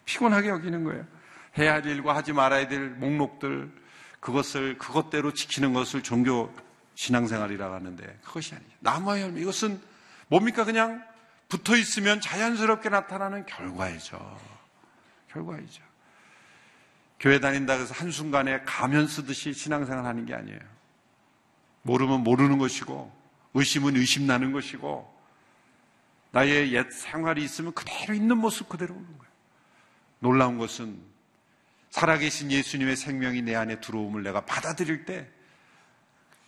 피곤하게 0.05 0.49
여기는 0.49 0.85
거예요. 0.85 1.07
해야 1.59 1.75
할 1.75 1.87
일과 1.87 2.17
하지 2.17 2.33
말아야 2.33 2.69
될 2.69 2.91
목록들, 2.91 3.71
그것을, 4.21 4.79
그것대로 4.79 5.33
지키는 5.33 5.73
것을 5.73 6.03
종교 6.03 6.53
신앙생활이라고 6.95 7.75
하는데 7.75 8.19
그것이 8.23 8.55
아니죠. 8.55 8.71
나무와 8.81 9.21
열매 9.21 9.41
이것은 9.41 9.81
뭡니까 10.29 10.65
그냥 10.65 11.03
붙어 11.49 11.77
있으면 11.77 12.21
자연스럽게 12.21 12.91
나타나는 12.91 13.47
결과이죠. 13.47 14.39
결과이죠. 15.33 15.83
교회 17.19 17.41
다닌다 17.41 17.77
그래서 17.77 17.95
한순간에 17.95 18.63
가면 18.65 19.07
쓰듯이 19.07 19.53
신앙생활 19.53 20.05
하는 20.05 20.27
게 20.27 20.35
아니에요. 20.35 20.61
모르면 21.83 22.23
모르는 22.23 22.59
것이고 22.59 23.20
의심은 23.55 23.97
의심 23.97 24.27
나는 24.27 24.53
것이고 24.53 25.21
나의 26.33 26.73
옛 26.73 26.91
생활이 26.91 27.43
있으면 27.43 27.73
그대로 27.73 28.15
있는 28.15 28.39
모습 28.39 28.69
그대로 28.69 28.95
오는 28.95 29.07
거예요. 29.07 29.33
놀라운 30.21 30.59
것은 30.59 31.01
살아계신 31.91 32.53
예수님의 32.53 32.97
생명이 32.97 33.43
내 33.43 33.55
안에 33.57 33.81
들어옴을 33.81 34.23
내가 34.23 34.45
받아들일 34.45 35.05
때 35.05 35.29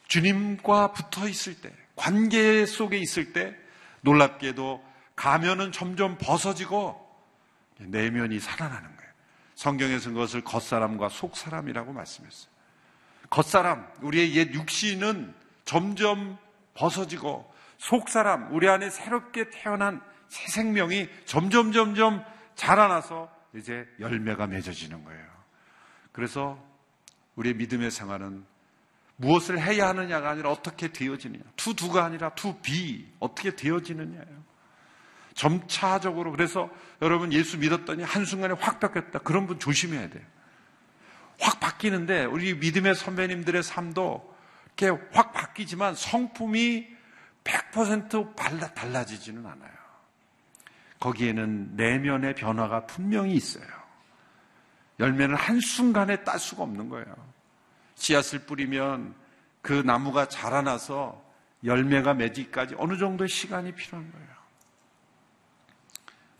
주님과 0.07 0.93
붙어 0.93 1.27
있을 1.27 1.61
때, 1.61 1.73
관계 1.97 2.67
속에 2.67 2.99
있을 2.99 3.33
때 3.33 3.57
놀랍게도 4.03 4.85
가면은 5.17 5.73
점점 5.73 6.19
벗어지고 6.19 7.01
내면이 7.79 8.38
살아나는 8.38 8.83
거예요. 8.83 9.12
성경에서 9.55 10.11
그것을 10.11 10.43
겉사람과 10.43 11.09
속사람이라고 11.09 11.93
말씀했어요. 11.93 12.53
겉사람, 13.31 13.87
우리의 14.03 14.35
옛 14.35 14.53
육신은 14.53 15.35
점점 15.65 16.38
벗어지고 16.74 17.52
속사람, 17.78 18.52
우리 18.54 18.68
안에 18.68 18.90
새롭게 18.90 19.50
태어난 19.50 20.00
새 20.28 20.48
생명이 20.48 21.08
점점 21.24 21.72
점점 21.72 22.24
자라나서 22.54 23.30
이제 23.54 23.87
열매가 24.00 24.46
맺어지는 24.46 25.04
거예요. 25.04 25.26
그래서 26.12 26.62
우리의 27.37 27.54
믿음의 27.56 27.90
생활은 27.90 28.44
무엇을 29.16 29.61
해야 29.61 29.88
하느냐가 29.88 30.30
아니라 30.30 30.50
어떻게 30.50 30.88
되어지느냐. 30.88 31.42
to 31.57 31.75
do가 31.75 32.05
아니라 32.04 32.30
to 32.35 32.61
be. 32.61 33.07
어떻게 33.20 33.54
되어지느냐예요. 33.54 34.42
점차적으로. 35.35 36.30
그래서 36.32 36.70
여러분 37.00 37.32
예수 37.32 37.58
믿었더니 37.58 38.02
한순간에 38.02 38.54
확 38.58 38.80
바뀌었다. 38.80 39.20
그런 39.20 39.46
분 39.46 39.58
조심해야 39.58 40.08
돼요. 40.11 40.24
확 41.40 41.61
바뀌는데 41.61 42.24
우리 42.24 42.54
믿음의 42.54 42.94
선배님들의 42.94 43.62
삶도 43.62 44.32
이렇게 44.76 45.06
확 45.12 45.32
바뀌지만 45.32 45.94
성품이 45.94 46.88
100% 47.44 48.37
달라, 48.37 48.68
달라지지는 48.72 49.44
않아요. 49.46 49.72
거기에는 51.00 51.76
내면의 51.76 52.35
변화가 52.35 52.87
분명히 52.87 53.35
있어요. 53.35 53.66
열매는 55.00 55.35
한순간에 55.35 56.22
딸 56.22 56.38
수가 56.38 56.62
없는 56.62 56.88
거예요. 56.88 57.06
씨앗을 57.96 58.40
뿌리면 58.40 59.14
그 59.61 59.72
나무가 59.72 60.28
자라나서 60.28 61.22
열매가 61.64 62.14
맺기까지 62.14 62.76
어느 62.78 62.96
정도의 62.98 63.28
시간이 63.28 63.72
필요한 63.72 64.11
거예요. 64.12 64.28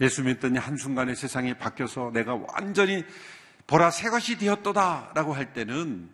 예수 0.00 0.22
믿더니 0.22 0.58
한순간에 0.58 1.14
세상이 1.14 1.54
바뀌어서 1.54 2.10
내가 2.12 2.34
완전히 2.34 3.04
보라 3.66 3.90
새 3.90 4.10
것이 4.10 4.36
되었도다 4.38 5.12
라고 5.14 5.32
할 5.32 5.52
때는 5.52 6.10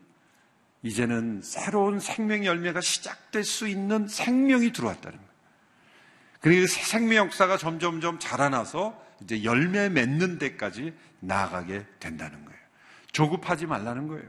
이제는 0.83 1.41
새로운 1.43 1.99
생명의 2.01 2.47
열매가 2.47 2.81
시작될 2.81 3.45
수 3.45 3.67
있는 3.69 4.07
생명이 4.07 4.73
들어왔다는 4.73 5.19
거예요. 5.19 5.31
그리고 6.41 6.67
새 6.67 6.83
생명 6.83 7.27
역사가 7.27 7.57
점점점 7.57 8.19
자라나서 8.19 9.01
이제 9.23 9.43
열매 9.43 9.89
맺는 9.89 10.39
데까지 10.39 10.95
나아가게 11.21 11.85
된다는 11.99 12.45
거예요. 12.45 12.59
조급하지 13.11 13.67
말라는 13.67 14.07
거예요. 14.07 14.29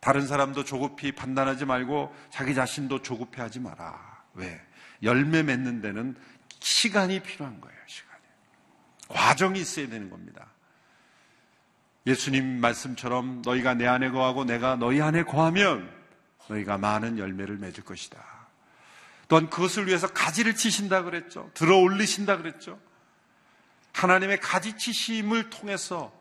다른 0.00 0.26
사람도 0.26 0.64
조급히 0.64 1.12
판단하지 1.12 1.64
말고 1.64 2.14
자기 2.30 2.54
자신도 2.54 3.02
조급해 3.02 3.40
하지 3.40 3.60
마라. 3.60 4.24
왜? 4.34 4.60
열매 5.02 5.42
맺는 5.42 5.80
데는 5.80 6.16
시간이 6.58 7.20
필요한 7.20 7.60
거예요, 7.60 7.78
시간이. 7.86 8.22
과정이 9.08 9.60
있어야 9.60 9.88
되는 9.88 10.10
겁니다. 10.10 10.48
예수님 12.06 12.60
말씀처럼 12.60 13.42
너희가 13.44 13.74
내 13.74 13.86
안에 13.86 14.10
거하고 14.10 14.44
내가 14.44 14.76
너희 14.76 15.00
안에 15.00 15.24
거하면 15.24 15.90
너희가 16.48 16.78
많은 16.78 17.18
열매를 17.18 17.56
맺을 17.56 17.84
것이다. 17.84 18.24
또한 19.28 19.50
그것을 19.50 19.88
위해서 19.88 20.06
가지를 20.06 20.54
치신다 20.54 21.02
그랬죠. 21.02 21.50
들어 21.54 21.76
올리신다 21.78 22.36
그랬죠. 22.36 22.78
하나님의 23.92 24.40
가지 24.40 24.76
치심을 24.76 25.50
통해서 25.50 26.12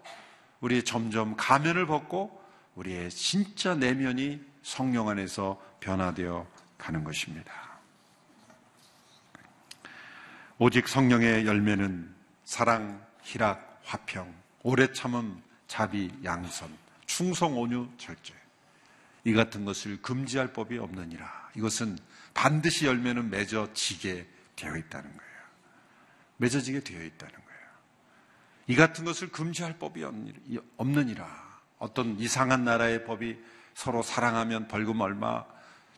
우리 0.59 0.83
점점 0.83 1.35
가면을 1.35 1.85
벗고 1.85 2.41
우리의 2.75 3.11
진짜 3.11 3.75
내면이 3.75 4.41
성령 4.63 5.09
안에서 5.09 5.61
변화되어 5.81 6.47
가는 6.77 7.03
것입니다. 7.03 7.53
오직 10.57 10.87
성령의 10.87 11.45
열매는 11.45 12.15
사랑, 12.43 13.05
희락, 13.21 13.81
화평, 13.83 14.33
오래 14.63 14.91
참음, 14.91 15.44
자비, 15.67 16.11
양선, 16.23 16.69
충성, 17.05 17.57
온유, 17.57 17.89
절제. 17.97 18.33
이 19.23 19.33
같은 19.33 19.65
것을 19.65 20.01
금지할 20.01 20.53
법이 20.53 20.77
없느니라. 20.77 21.51
이것은 21.55 21.97
반드시 22.33 22.85
열매는 22.85 23.29
맺어지게 23.29 24.27
되어 24.55 24.77
있다는 24.77 25.09
거예요. 25.09 25.35
맺어지게 26.37 26.81
되어 26.81 27.03
있다는 27.03 27.33
거예요. 27.33 27.45
이 28.67 28.75
같은 28.75 29.05
것을 29.05 29.31
금지할 29.31 29.77
법이 29.79 30.03
없느니라. 30.77 31.45
어떤 31.79 32.19
이상한 32.19 32.63
나라의 32.63 33.05
법이 33.05 33.37
서로 33.73 34.01
사랑하면 34.01 34.67
벌금 34.67 35.01
얼마, 35.01 35.43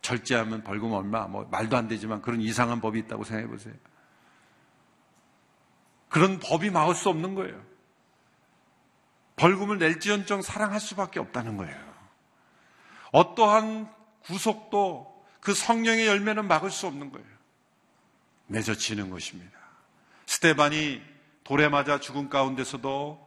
절제하면 0.02 0.64
벌금 0.64 0.92
얼마, 0.94 1.28
뭐 1.28 1.46
말도 1.52 1.76
안 1.76 1.88
되지만 1.88 2.22
그런 2.22 2.42
이상한 2.42 2.82
법이 2.82 3.00
있다고 3.00 3.24
생각해 3.24 3.48
보세요. 3.48 3.74
그런 6.10 6.40
법이 6.40 6.70
막을 6.70 6.96
수 6.96 7.10
없는 7.10 7.36
거예요. 7.36 7.62
벌금을 9.38 9.78
낼지언정 9.78 10.42
사랑할 10.42 10.80
수밖에 10.80 11.20
없다는 11.20 11.58
거예요. 11.58 11.88
어떠한 13.12 13.92
구속도 14.24 15.26
그 15.40 15.54
성령의 15.54 16.08
열매는 16.08 16.48
막을 16.48 16.70
수 16.70 16.88
없는 16.88 17.12
거예요. 17.12 17.28
맺어지는 18.48 19.10
것입니다. 19.10 19.58
스테반이 20.26 21.02
돌에 21.44 21.70
맞아 21.70 22.00
죽은 22.00 22.30
가운데서도 22.30 23.26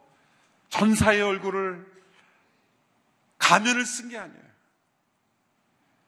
전사의 0.68 1.22
얼굴을 1.22 1.86
가면을 3.38 3.86
쓴 3.86 4.10
게 4.10 4.18
아니에요. 4.18 4.50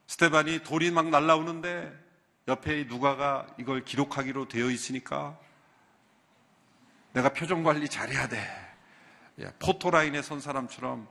스테반이 0.06 0.62
돌이 0.62 0.90
막 0.90 1.08
날라오는데 1.08 1.90
옆에 2.48 2.84
누가가 2.84 3.46
이걸 3.58 3.84
기록하기로 3.84 4.48
되어 4.48 4.68
있으니까 4.68 5.38
내가 7.12 7.30
표정 7.32 7.62
관리 7.62 7.88
잘해야 7.88 8.28
돼. 8.28 8.61
예, 9.38 9.52
포토라인에 9.58 10.22
선 10.22 10.40
사람처럼 10.40 11.08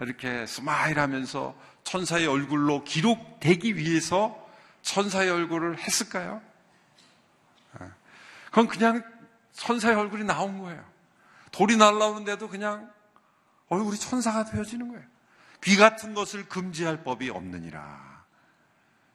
이렇게 0.00 0.46
smile 0.46 0.98
하면서 0.98 1.56
천사의 1.84 2.26
얼굴로 2.26 2.84
기록되기 2.84 3.76
위해서 3.76 4.46
천사의 4.82 5.30
얼굴을 5.30 5.78
했을까요? 5.78 6.40
예. 7.80 7.86
그건 8.46 8.68
그냥 8.68 9.02
천사의 9.52 9.96
얼굴이 9.96 10.24
나온 10.24 10.58
거예요. 10.58 10.84
돌이 11.50 11.76
날라오는데도 11.76 12.48
그냥 12.48 12.90
얼굴이 13.68 13.98
천사가 13.98 14.44
되어지는 14.44 14.88
거예요. 14.88 15.04
이 15.64 15.76
같은 15.76 16.14
것을 16.14 16.48
금지할 16.48 17.02
법이 17.02 17.30
없느니라. 17.30 18.24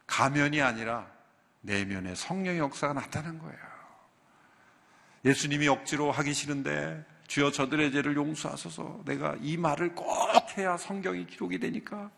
가면이 0.06 0.62
아니라 0.62 1.08
내면의 1.62 2.16
성령의 2.16 2.60
역사가 2.60 2.94
나타난 2.94 3.39
거예요. 3.39 3.58
예수님이 5.26 5.70
억지로 5.70 6.12
하기 6.12 6.34
싫은데 6.34 7.06
주여 7.34 7.50
저들의 7.50 7.91
죄를 7.91 8.15
용서하소서 8.15 9.02
내가 9.06 9.36
이 9.41 9.58
말을 9.58 9.96
꼭 9.96 10.08
해야 10.56 10.78
성경이 10.78 11.26
기록이 11.26 11.58
되니까 11.58 12.12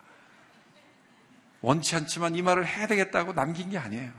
원치 1.61 1.95
않지만 1.95 2.35
이 2.35 2.41
말을 2.41 2.67
해야 2.67 2.85
되겠다고 2.85 3.31
남긴 3.31 3.69
게 3.69 3.77
아니에요. 3.77 4.11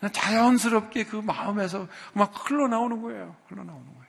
그냥 0.00 0.12
자연스럽게 0.12 1.04
그 1.04 1.14
마음에서 1.14 1.86
막 2.12 2.32
흘러나오는 2.34 3.02
거예요. 3.02 3.36
흘러나오는 3.46 3.86
거예요. 3.86 4.06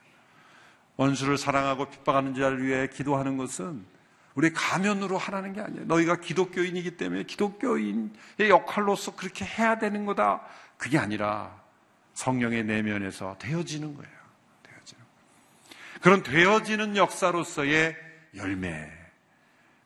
원수를 0.96 1.38
사랑하고 1.38 1.92
핍박하는 1.92 2.34
자를 2.34 2.66
위해 2.66 2.88
기도하는 2.88 3.38
것은 3.38 3.86
우리 4.34 4.52
가면으로 4.52 5.20
하라는 5.20 5.54
게 5.54 5.62
아니에요. 5.62 5.86
너희가 5.86 6.16
기독교인이기 6.16 6.98
때문에 6.98 7.24
기독교인의 7.26 8.10
역할로서 8.50 9.16
그렇게 9.16 9.46
해야 9.46 9.78
되는 9.78 10.08
거다. 10.08 10.42
그게 10.78 10.98
아니라 10.98 11.62
성령의 12.16 12.64
내면에서 12.64 13.36
되어지는 13.38 13.96
거예요. 13.96 14.17
그런 16.02 16.24
되어지는 16.24 16.96
역사로서의 16.96 17.96
열매, 18.36 18.92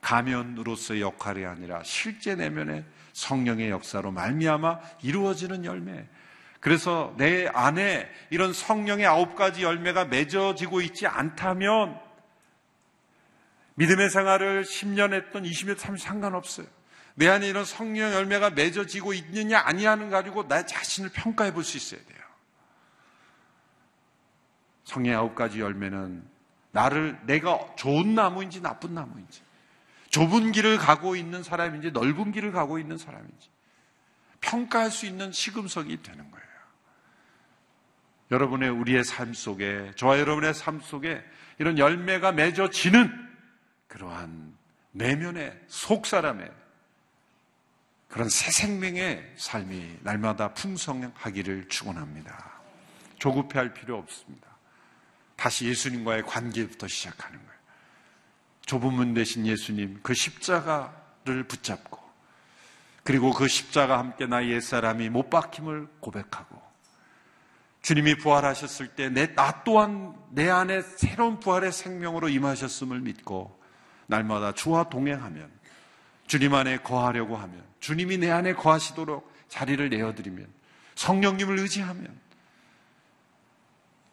가면으로서의 0.02 1.02
역할이 1.02 1.46
아니라 1.46 1.82
실제 1.84 2.36
내면의 2.36 2.84
성령의 3.14 3.70
역사로 3.70 4.12
말미암아 4.12 4.80
이루어지는 5.04 5.66
열매. 5.66 6.08
그래서 6.60 7.14
내 7.18 7.48
안에 7.48 8.10
이런 8.30 8.54
성령의 8.54 9.06
아홉 9.06 9.36
가지 9.36 9.64
열매가 9.64 10.06
맺어지고 10.06 10.82
있지 10.82 11.08
않다면 11.08 12.00
믿음의 13.76 14.10
생활을 14.10 14.64
10년 14.64 15.14
했던 15.14 15.44
20년, 15.44 15.76
30년 15.76 15.98
상관없어요. 15.98 16.68
내 17.16 17.28
안에 17.28 17.48
이런 17.48 17.66
성령 17.66 18.14
열매가 18.14 18.52
맺어지고 18.52 19.14
있느냐 19.14 19.60
아니냐는 19.60 20.10
가지고 20.10 20.48
나 20.48 20.66
자신을 20.66 21.10
평가해 21.10 21.54
볼 21.54 21.64
수 21.64 21.78
있어야 21.78 22.00
돼요. 22.06 22.20
성의 24.92 25.16
아홉 25.16 25.36
가지 25.36 25.62
열매는 25.62 26.22
나를 26.72 27.18
내가 27.26 27.60
좋은 27.78 28.14
나무인지 28.14 28.62
나쁜 28.62 28.94
나무인지 28.94 29.42
좁은 30.10 30.52
길을 30.52 30.78
가고 30.78 31.16
있는 31.16 31.44
사람인지 31.44 31.92
넓은 31.92 32.34
길을 32.34 32.52
가고 32.52 32.78
있는 32.78 32.98
사람인지 32.98 33.50
평가할 34.42 34.92
수 34.92 35.06
있는 35.06 35.32
시금석이 35.32 36.04
되는 36.04 36.30
거예요. 36.30 36.46
여러분의 38.32 38.70
우리의 38.70 39.06
삶 39.06 39.34
속에 39.34 39.94
저와 39.96 40.20
여러분의 40.20 40.54
삶 40.54 40.82
속에 40.82 41.24
이런 41.58 41.78
열매가 41.78 42.34
맺어지는 42.34 43.30
그러한 43.88 44.58
내면의 44.92 45.58
속 45.68 46.06
사람의 46.06 46.52
그런 48.10 48.28
새 48.28 48.52
생명의 48.52 49.36
삶이 49.38 50.00
날마다 50.02 50.54
풍성하기를 50.54 51.70
축원합니다. 51.70 52.52
조급해할 53.20 53.74
필요 53.74 53.98
없습니다. 53.98 54.51
다시 55.42 55.66
예수님과의 55.66 56.22
관계부터 56.28 56.88
시작하는 56.88 57.40
거예요. 57.40 57.60
좁은 58.68 58.94
문 58.94 59.16
대신 59.16 59.48
예수님 59.48 60.00
그 60.04 60.14
십자가를 60.14 61.46
붙잡고 61.48 62.00
그리고 63.04 63.34
그 63.34 63.48
십자가 63.48 63.98
함께 63.98 64.28
나의 64.28 64.52
옛사람이 64.52 65.10
못 65.10 65.32
박힘을 65.32 65.88
고백하고 66.00 66.62
주님이 67.82 68.18
부활하셨을 68.20 68.90
때나 68.90 69.64
또한 69.64 70.16
내 70.30 70.48
안에 70.48 70.84
새로운 70.84 71.40
부활의 71.40 71.72
생명으로 71.72 72.30
임하셨음을 72.30 73.00
믿고 73.00 73.60
날마다 74.06 74.52
주와 74.52 74.90
동행하면 74.90 75.50
주님 76.28 76.54
안에 76.54 76.78
거하려고 76.84 77.36
하면 77.36 77.64
주님이 77.80 78.20
내 78.20 78.30
안에 78.30 78.54
거하시도록 78.54 79.34
자리를 79.50 79.90
내어드리면 79.90 80.46
성령님을 80.94 81.58
의지하면 81.58 82.16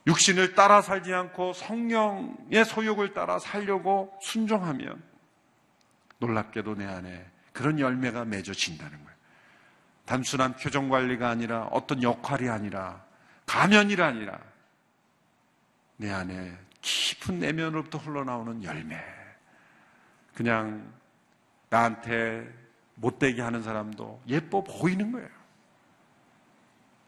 육신을 0.08 0.54
따라 0.54 0.80
살지 0.80 1.12
않고 1.12 1.52
성령의 1.52 2.64
소욕을 2.64 3.12
따라 3.12 3.38
살려고 3.38 4.18
순종하면 4.22 5.02
놀랍게도 6.18 6.76
내 6.76 6.86
안에 6.86 7.30
그런 7.52 7.78
열매가 7.78 8.24
맺어진다는 8.24 9.04
거예요. 9.04 9.18
단순한 10.06 10.56
표정 10.56 10.88
관리가 10.88 11.28
아니라 11.28 11.64
어떤 11.64 12.02
역할이 12.02 12.48
아니라 12.48 13.04
가면이 13.44 14.00
아니라 14.00 14.40
내 15.98 16.10
안에 16.10 16.56
깊은 16.80 17.40
내면으로부터 17.40 17.98
흘러나오는 17.98 18.64
열매. 18.64 18.98
그냥 20.34 20.90
나한테 21.68 22.50
못되게 22.94 23.42
하는 23.42 23.62
사람도 23.62 24.22
예뻐 24.28 24.64
보이는 24.64 25.12
거예요. 25.12 25.28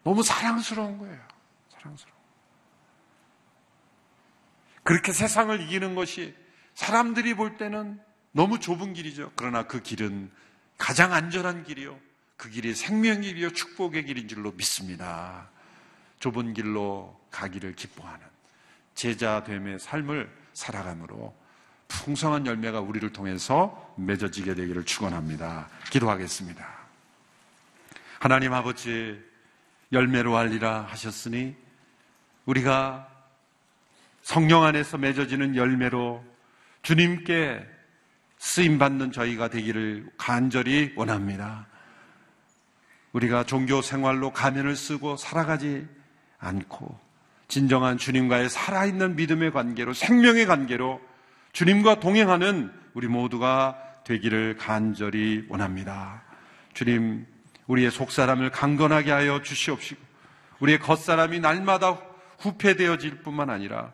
너무 0.05 0.23
사랑스러운 0.23 0.99
거예요. 0.99 1.19
사랑스러워. 1.71 2.20
그렇게 4.83 5.13
세상을 5.13 5.61
이기는 5.61 5.95
것이 5.95 6.35
사람들이 6.75 7.35
볼 7.35 7.57
때는 7.57 8.01
너무 8.33 8.61
좁은 8.61 8.95
길이죠. 8.95 9.33
그러나 9.37 9.65
그 9.65 9.81
길은 9.83 10.31
가장 10.79 11.13
안전한 11.13 11.65
길이요. 11.65 11.99
그 12.37 12.49
길이 12.49 12.75
생명의 12.75 13.35
길이요. 13.35 13.51
축복의 13.53 14.07
길인 14.07 14.29
줄로 14.29 14.53
믿습니다. 14.53 15.51
좁은 16.21 16.55
길로 16.55 17.21
가기를 17.31 17.75
기뻐하는 17.75 18.21
제자됨의 18.95 19.79
삶을 19.79 20.31
살아감으로 20.53 21.35
풍성한 21.89 22.47
열매가 22.47 22.81
우리를 22.81 23.13
통해서 23.13 23.95
맺어지게 23.97 24.55
되기를 24.55 24.85
축원합니다. 24.85 25.69
기도하겠습니다. 25.91 26.67
하나님 28.21 28.53
아버지 28.53 29.21
열매로 29.93 30.37
알리라 30.37 30.83
하셨으니 30.83 31.57
우리가 32.47 33.09
성령 34.31 34.63
안에서 34.63 34.97
맺어지는 34.97 35.57
열매로 35.57 36.25
주님께 36.83 37.67
쓰임 38.39 38.79
받는 38.79 39.11
저희가 39.11 39.49
되기를 39.49 40.09
간절히 40.17 40.93
원합니다. 40.95 41.67
우리가 43.11 43.43
종교 43.43 43.83
생활로 43.83 44.31
가면을 44.31 44.77
쓰고 44.77 45.17
살아가지 45.17 45.85
않고 46.39 46.97
진정한 47.49 47.99
주님과의 47.99 48.51
살아있는 48.51 49.17
믿음의 49.17 49.51
관계로 49.51 49.95
생명의 49.95 50.47
관계로 50.47 51.01
주님과 51.53 51.99
동행하는 51.99 52.71
우리 52.95 53.09
모두가 53.09 53.77
되기를 54.05 54.59
간절히 54.59 55.45
원합니다. 55.49 56.23
주님, 56.73 57.27
우리의 57.67 57.91
속사람을 57.91 58.51
강건하게 58.51 59.11
하여 59.11 59.43
주시옵시고 59.43 60.01
우리의 60.61 60.79
겉사람이 60.79 61.41
날마다 61.41 61.99
후패되어질 62.39 63.23
뿐만 63.23 63.51
아니라 63.51 63.93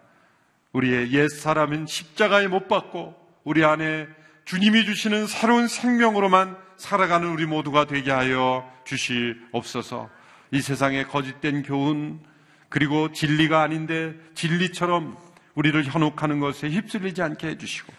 우리의 0.73 1.13
옛 1.13 1.29
사람은 1.29 1.87
십자가에 1.87 2.49
못 2.49 2.69
박고 2.69 3.15
우리 3.45 3.65
안에 3.65 4.07
주님이 4.45 4.85
주시는 4.85 5.27
새로운 5.27 5.69
생명으로만 5.69 6.57
살아가는 6.77 7.29
우리 7.29 7.47
모두가 7.47 7.87
되게 7.87 8.11
하여 8.11 8.71
주시옵소서. 8.85 10.11
이 10.53 10.61
세상의 10.61 11.09
거짓된 11.09 11.63
교훈 11.63 12.21
그리고 12.69 13.13
진리가 13.13 13.63
아닌데 13.63 14.15
진리처럼 14.35 15.17
우리를 15.55 15.85
현혹하는 15.85 16.41
것에 16.41 16.69
휩쓸리지 16.69 17.23
않게 17.23 17.49
해주시고 17.49 17.93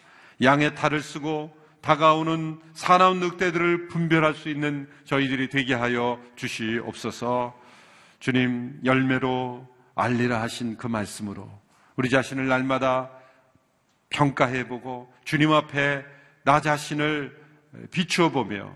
양의 0.43 0.75
탈을 0.75 1.01
쓰고 1.01 1.55
다가오는 1.81 2.59
사나운 2.73 3.19
늑대들을 3.19 3.87
분별할 3.87 4.33
수 4.33 4.49
있는 4.49 4.89
저희들이 5.05 5.49
되게 5.49 5.73
하여 5.73 6.19
주시옵소서. 6.35 7.57
주님 8.19 8.79
열매로 8.83 9.67
알리라 9.95 10.41
하신 10.41 10.77
그 10.77 10.87
말씀으로 10.87 11.49
우리 11.97 12.09
자신을 12.09 12.47
날마다 12.47 13.09
평가해보고 14.09 15.13
주님 15.25 15.51
앞에 15.51 16.05
나 16.43 16.61
자신을 16.61 17.35
비추어 17.91 18.29
보며 18.29 18.73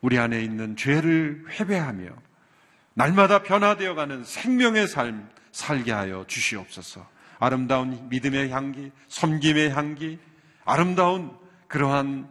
우리 0.00 0.18
안에 0.18 0.40
있는 0.40 0.76
죄를 0.76 1.44
회개하며 1.50 2.08
날마다 2.94 3.42
변화되어 3.42 3.94
가는 3.94 4.24
생명의 4.24 4.88
삶 4.88 5.28
살게 5.52 5.92
하여 5.92 6.24
주시옵소서. 6.26 7.06
아름다운 7.40 8.08
믿음의 8.08 8.50
향기, 8.50 8.90
섬김의 9.08 9.70
향기, 9.70 10.18
아름다운 10.64 11.36
그러한 11.66 12.28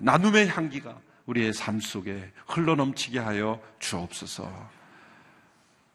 나눔의 0.00 0.48
향기가 0.48 0.98
우리의 1.26 1.52
삶 1.52 1.80
속에 1.80 2.32
흘러넘치게 2.46 3.18
하여 3.18 3.60
주옵소서. 3.78 4.70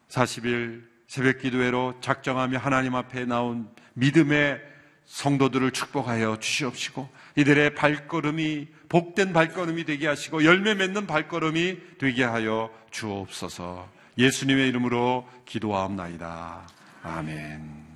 40일 0.08 0.97
새벽 1.08 1.38
기도회로 1.38 1.94
작정하며 2.00 2.58
하나님 2.58 2.94
앞에 2.94 3.24
나온 3.24 3.68
믿음의 3.94 4.60
성도들을 5.06 5.70
축복하여 5.70 6.36
주시옵시고 6.38 7.08
이들의 7.36 7.74
발걸음이 7.74 8.68
복된 8.90 9.32
발걸음이 9.32 9.84
되게 9.84 10.06
하시고 10.06 10.44
열매 10.44 10.74
맺는 10.74 11.06
발걸음이 11.06 11.78
되게 11.98 12.24
하여 12.24 12.70
주옵소서. 12.90 13.88
예수님의 14.18 14.68
이름으로 14.68 15.26
기도하옵나이다. 15.46 16.68
아멘. 17.02 17.88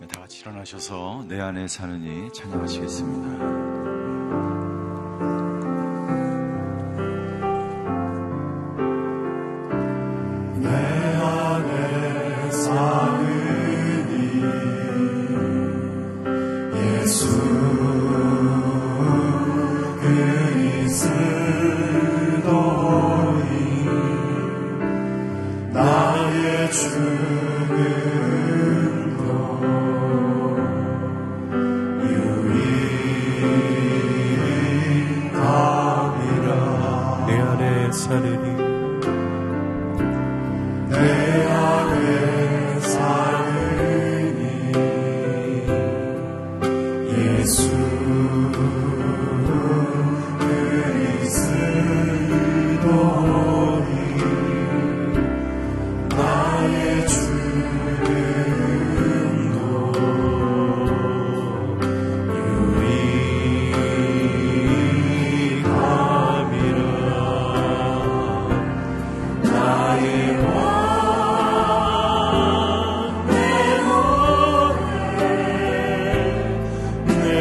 네, 0.00 0.06
다 0.06 0.20
같이 0.20 0.40
일어나셔서 0.40 1.26
내 1.28 1.38
안에 1.38 1.68
사느니 1.68 2.32
찬양하시겠습니다. 2.32 3.83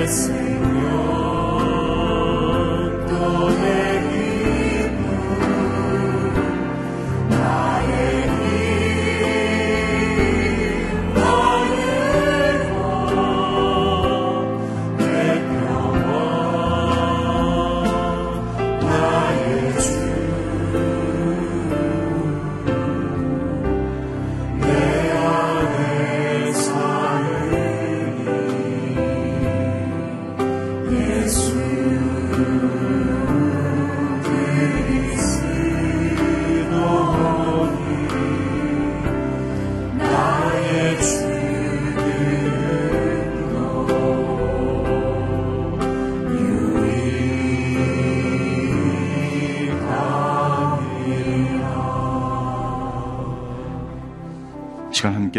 eyes. 0.04 0.43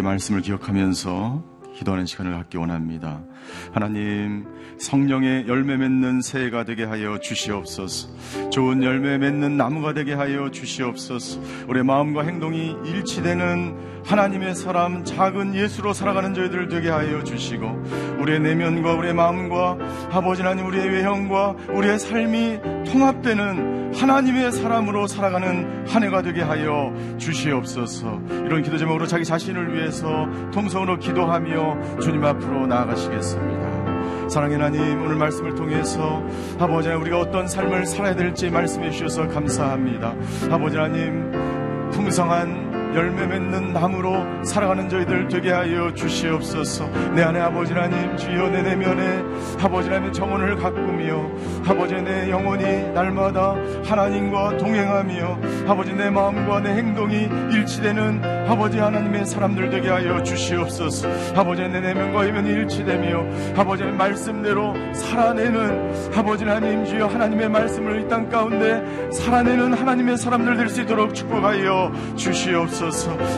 말씀을 0.05 0.43
기억하면서 0.43 1.55
기도하는 1.77 2.07
시간을 2.07 2.33
갖기 2.33 2.57
원합니다. 2.57 3.25
하나님, 3.75 4.45
성령의 4.79 5.49
열매 5.49 5.77
맺는 5.77 6.23
새가 6.23 6.63
되게 6.63 6.85
하여 6.85 7.19
주시옵소서. 7.19 8.09
좋은 8.51 8.85
열매 8.85 9.19
맺는 9.19 9.57
나무가 9.57 9.93
되게 9.93 10.15
하여 10.15 10.49
주시옵소서. 10.49 11.41
우리의 11.67 11.85
마음과 11.85 12.23
행동이 12.23 12.77
일치되는 12.85 14.03
하나님의 14.05 14.55
사람, 14.55 15.03
작은 15.03 15.57
예수로 15.57 15.93
살아가는 15.93 16.35
저희들 16.35 16.69
되게 16.69 16.89
하여 16.89 17.25
주시고, 17.25 17.67
우리의 18.21 18.39
내면과 18.41 18.93
우리의 18.95 19.13
마음과 19.13 19.79
아버지 20.13 20.43
하나님 20.43 20.67
우리의 20.67 20.91
외형과 20.91 21.57
우리의 21.71 21.99
삶이 21.99 22.61
통합되는 22.87 23.95
하나님의 23.95 24.53
사람으로 24.53 25.07
살아가는 25.07 25.87
한 25.87 26.03
해가 26.03 26.23
되게 26.23 26.43
하여 26.43 26.93
주시옵소서. 27.19 28.21
이런 28.45 28.63
기도 28.63 28.77
제목으로 28.77 29.07
자기 29.07 29.25
자신을 29.25 29.75
위해서 29.75 30.29
통성으로 30.53 30.99
기도하며 30.99 32.01
주님 32.01 32.25
앞으로 32.25 32.67
나아가시겠습니다. 32.67 33.64
사랑의 34.29 34.59
하나님, 34.59 35.03
오늘 35.03 35.17
말씀을 35.17 35.55
통해서 35.55 36.23
아버지 36.59 36.89
하나님 36.89 37.03
우리가 37.03 37.21
어떤 37.21 37.47
삶을 37.47 37.87
살아야 37.87 38.17
될지 38.17 38.51
말씀해 38.51 38.91
주셔서 38.91 39.29
감사합니다. 39.29 40.15
아버지 40.51 40.77
하나님, 40.77 41.31
풍성한 41.93 42.64
열매 42.95 43.27
맺는 43.27 43.73
나무로 43.73 44.45
살아가는 44.45 44.89
저희들 44.89 45.29
되게 45.29 45.51
하여 45.51 45.93
주시옵소서. 45.95 46.87
내 47.15 47.23
안에 47.23 47.41
아버지 47.41 47.73
하나님 47.73 48.17
주여 48.17 48.49
내 48.51 48.63
내면에 48.63 49.23
아버지 49.63 49.89
하나님 49.89 50.13
정원을 50.13 50.57
가꾸며 50.57 51.29
아버지 51.67 51.95
내 51.97 52.31
영혼이 52.31 52.93
날마다 52.93 53.55
하나님과 53.85 54.59
동행하며 54.59 55.39
아버지 55.69 55.93
내 55.93 56.09
마음과 56.11 56.61
내 56.61 56.71
행동이 56.71 57.29
일치되는 57.53 58.23
아버지 58.49 58.79
하나님의 58.79 59.25
사람들 59.27 59.71
되게 59.71 59.89
하여 59.89 60.23
주시옵소서. 60.23 61.09
아버지 61.35 61.63
내 61.63 61.81
내면과 61.81 62.27
이면이 62.27 62.49
일치되며 62.51 63.25
아버지의 63.57 63.93
말씀대로 63.93 64.75
살아내는 64.95 66.13
아버지 66.15 66.45
하나님 66.45 66.85
주여 66.85 67.07
하나님의 67.07 67.49
말씀을 67.49 68.03
이 68.03 68.09
땅 68.09 68.29
가운데 68.29 68.85
살아내는 69.11 69.73
하나님의 69.73 70.19
사람들 70.19 70.57
될 70.59 70.69
수 70.69 70.83
있도록 70.83 71.15
축복하여 71.15 71.91
주시옵소서 72.17 72.84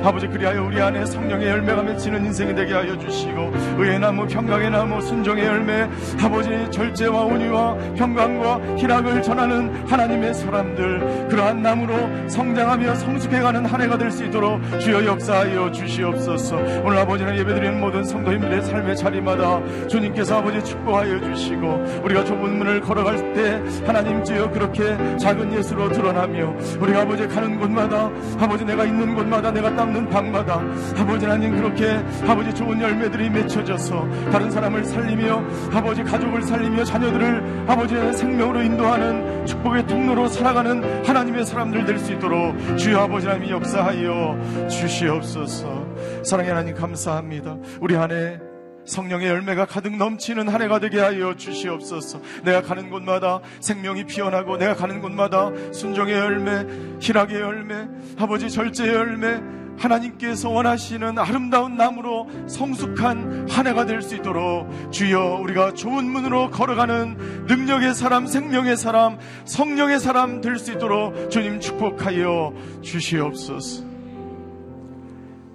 아버지 0.03 0.27
그리하여 0.27 0.65
우리 0.65 0.81
안에 0.81 1.05
성령의 1.05 1.47
열매가 1.49 1.83
맺히는 1.83 2.25
인생이 2.27 2.55
되게 2.55 2.75
하여 2.75 2.99
주시고 2.99 3.53
의의 3.79 3.99
나무 4.01 4.27
평강의 4.27 4.71
나무 4.71 5.01
순종의 5.01 5.45
열매 5.45 5.89
아버지 6.21 6.51
절제와 6.71 7.25
온유와 7.25 7.77
평강과 7.97 8.77
희락을 8.77 9.23
전하는 9.23 9.73
하나님의 9.87 10.35
사람들 10.35 11.29
그러한 11.29 11.63
나무로 11.63 12.29
성장하며 12.29 12.95
성숙해가는 12.97 13.67
한 13.67 13.81
해가 13.83 13.99
될 13.99 14.07
수 14.17 14.25
있도록 14.25 14.61
주여 14.81 15.05
역사하여 15.05 15.73
주시옵소서. 15.73 16.57
오늘 16.85 16.99
아버지는 16.99 17.37
예배드리는 17.37 17.81
모든 17.81 18.03
성도님들의 18.05 18.63
삶의 18.63 18.97
자리마다 18.97 19.61
주님께서 19.89 20.39
아버지 20.39 20.65
축복하여 20.65 21.21
주시고 21.21 22.03
우리가 22.05 22.25
좁은 22.25 22.57
문을 22.57 22.81
걸어갈 22.81 23.35
때 23.35 23.61
하나님 23.85 24.25
주여 24.25 24.51
그렇게 24.53 24.97
작은 25.19 25.53
예수로 25.53 25.91
드러나며 25.91 26.55
우리가 26.81 27.03
아버지 27.03 27.27
가는 27.29 27.59
곳마다 27.59 28.11
아버지 28.39 28.65
내가 28.65 28.85
있는 28.85 29.15
곳 29.15 29.26
마다 29.27 29.51
내가 29.51 29.75
닦는 29.75 30.09
방마다 30.09 30.61
아버지 30.97 31.25
하나님 31.27 31.57
그렇게 31.57 31.99
아버지 32.27 32.55
좋은 32.55 32.81
열매들이 32.81 33.31
맺혀져서 33.31 34.31
다른 34.31 34.51
사람을 34.51 34.85
살리며 34.85 35.45
아버지 35.73 36.03
가족을 36.03 36.43
살리며 36.43 36.85
자녀들을 36.85 37.65
아버지의 37.67 38.15
생명으로 38.15 38.63
인도하는 38.63 39.47
축복의 39.47 39.87
통로로 39.87 40.29
살아가는 40.29 41.05
하나님의 41.05 41.45
사람들 41.45 41.85
될 41.85 41.97
수 41.97 42.13
있도록 42.13 42.55
주여 42.77 43.01
아버지 43.01 43.27
하나님이 43.27 43.51
역사하여 43.53 44.69
주시옵소서. 44.69 45.87
사랑의 46.25 46.51
하나님 46.53 46.75
감사합니다. 46.75 47.57
우리 47.81 47.97
안에 47.97 48.39
성령의 48.87 49.29
열매가 49.29 49.67
가득 49.67 49.97
넘치는 49.97 50.49
한 50.49 50.63
해가 50.63 50.79
되게 50.81 51.01
하여 51.01 51.35
주시옵소서. 51.35 52.21
내가 52.45 52.63
가는 52.63 52.89
곳마다 52.91 53.41
생명이 53.61 54.05
피어나고 54.07 54.57
내가 54.57 54.75
가는 54.75 55.01
곳마다 55.01 55.51
순종의 55.73 56.15
열매, 56.15 56.67
희락의 57.01 57.41
열매, 57.41 57.89
아버지 58.19 58.49
절제의 58.51 58.95
열매, 58.95 59.41
하나님께서 59.79 60.49
원하시는 60.49 61.19
아름다운 61.19 61.77
나무로 61.77 62.29
성숙한 62.49 63.47
한 63.51 63.67
해가 63.67 63.85
될 63.85 64.01
수 64.01 64.15
있도록 64.17 64.91
주여 64.91 65.41
우리가 65.43 65.75
좋은 65.75 66.07
문으로 66.07 66.51
걸어가는 66.51 67.45
능력의 67.47 67.95
사람, 67.95 68.27
생명의 68.27 68.77
사람, 68.79 69.19
성령의 69.45 70.01
사람 70.01 70.41
될 70.41 70.59
수 70.59 70.73
있도록 70.73 71.31
주님 71.31 71.61
축복하여 71.61 72.55
주시옵소서. 72.83 73.96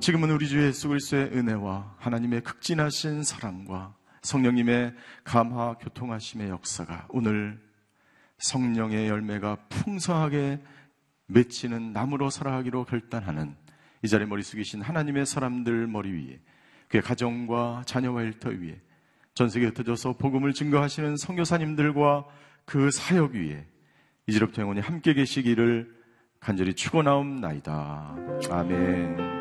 지금은 0.01 0.31
우리 0.31 0.47
주 0.47 0.59
예수 0.59 0.87
그리스도의 0.87 1.25
은혜와 1.25 1.97
하나님의 1.99 2.41
극진하신 2.41 3.21
사랑과 3.21 3.93
성령님의 4.23 4.95
감화 5.23 5.75
교통하심의 5.75 6.49
역사가 6.49 7.05
오늘 7.09 7.61
성령의 8.39 9.07
열매가 9.07 9.57
풍성하게 9.69 10.59
맺히는 11.27 11.93
나무로 11.93 12.31
살아가기로 12.31 12.85
결단하는 12.85 13.55
이 14.01 14.07
자리에 14.07 14.25
머리 14.25 14.41
숙이신 14.41 14.81
하나님의 14.81 15.27
사람들 15.27 15.85
머리 15.85 16.11
위에 16.11 16.39
그의 16.87 17.03
가정과 17.03 17.83
자녀와 17.85 18.23
일터 18.23 18.49
위에 18.49 18.81
전 19.35 19.49
세계에 19.49 19.69
흩어져서 19.69 20.13
복음을 20.13 20.51
증거하시는 20.53 21.15
선교사님들과 21.17 22.25
그 22.65 22.89
사역 22.89 23.33
위에 23.33 23.67
이제부터 24.25 24.63
영원히 24.63 24.81
함께 24.81 25.13
계시기를 25.13 25.95
간절히 26.39 26.73
축원하옵나이다. 26.73 28.15
아멘. 28.49 29.40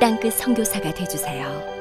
땅끝 0.00 0.34
선교사가 0.34 0.94
되주세요. 0.94 1.77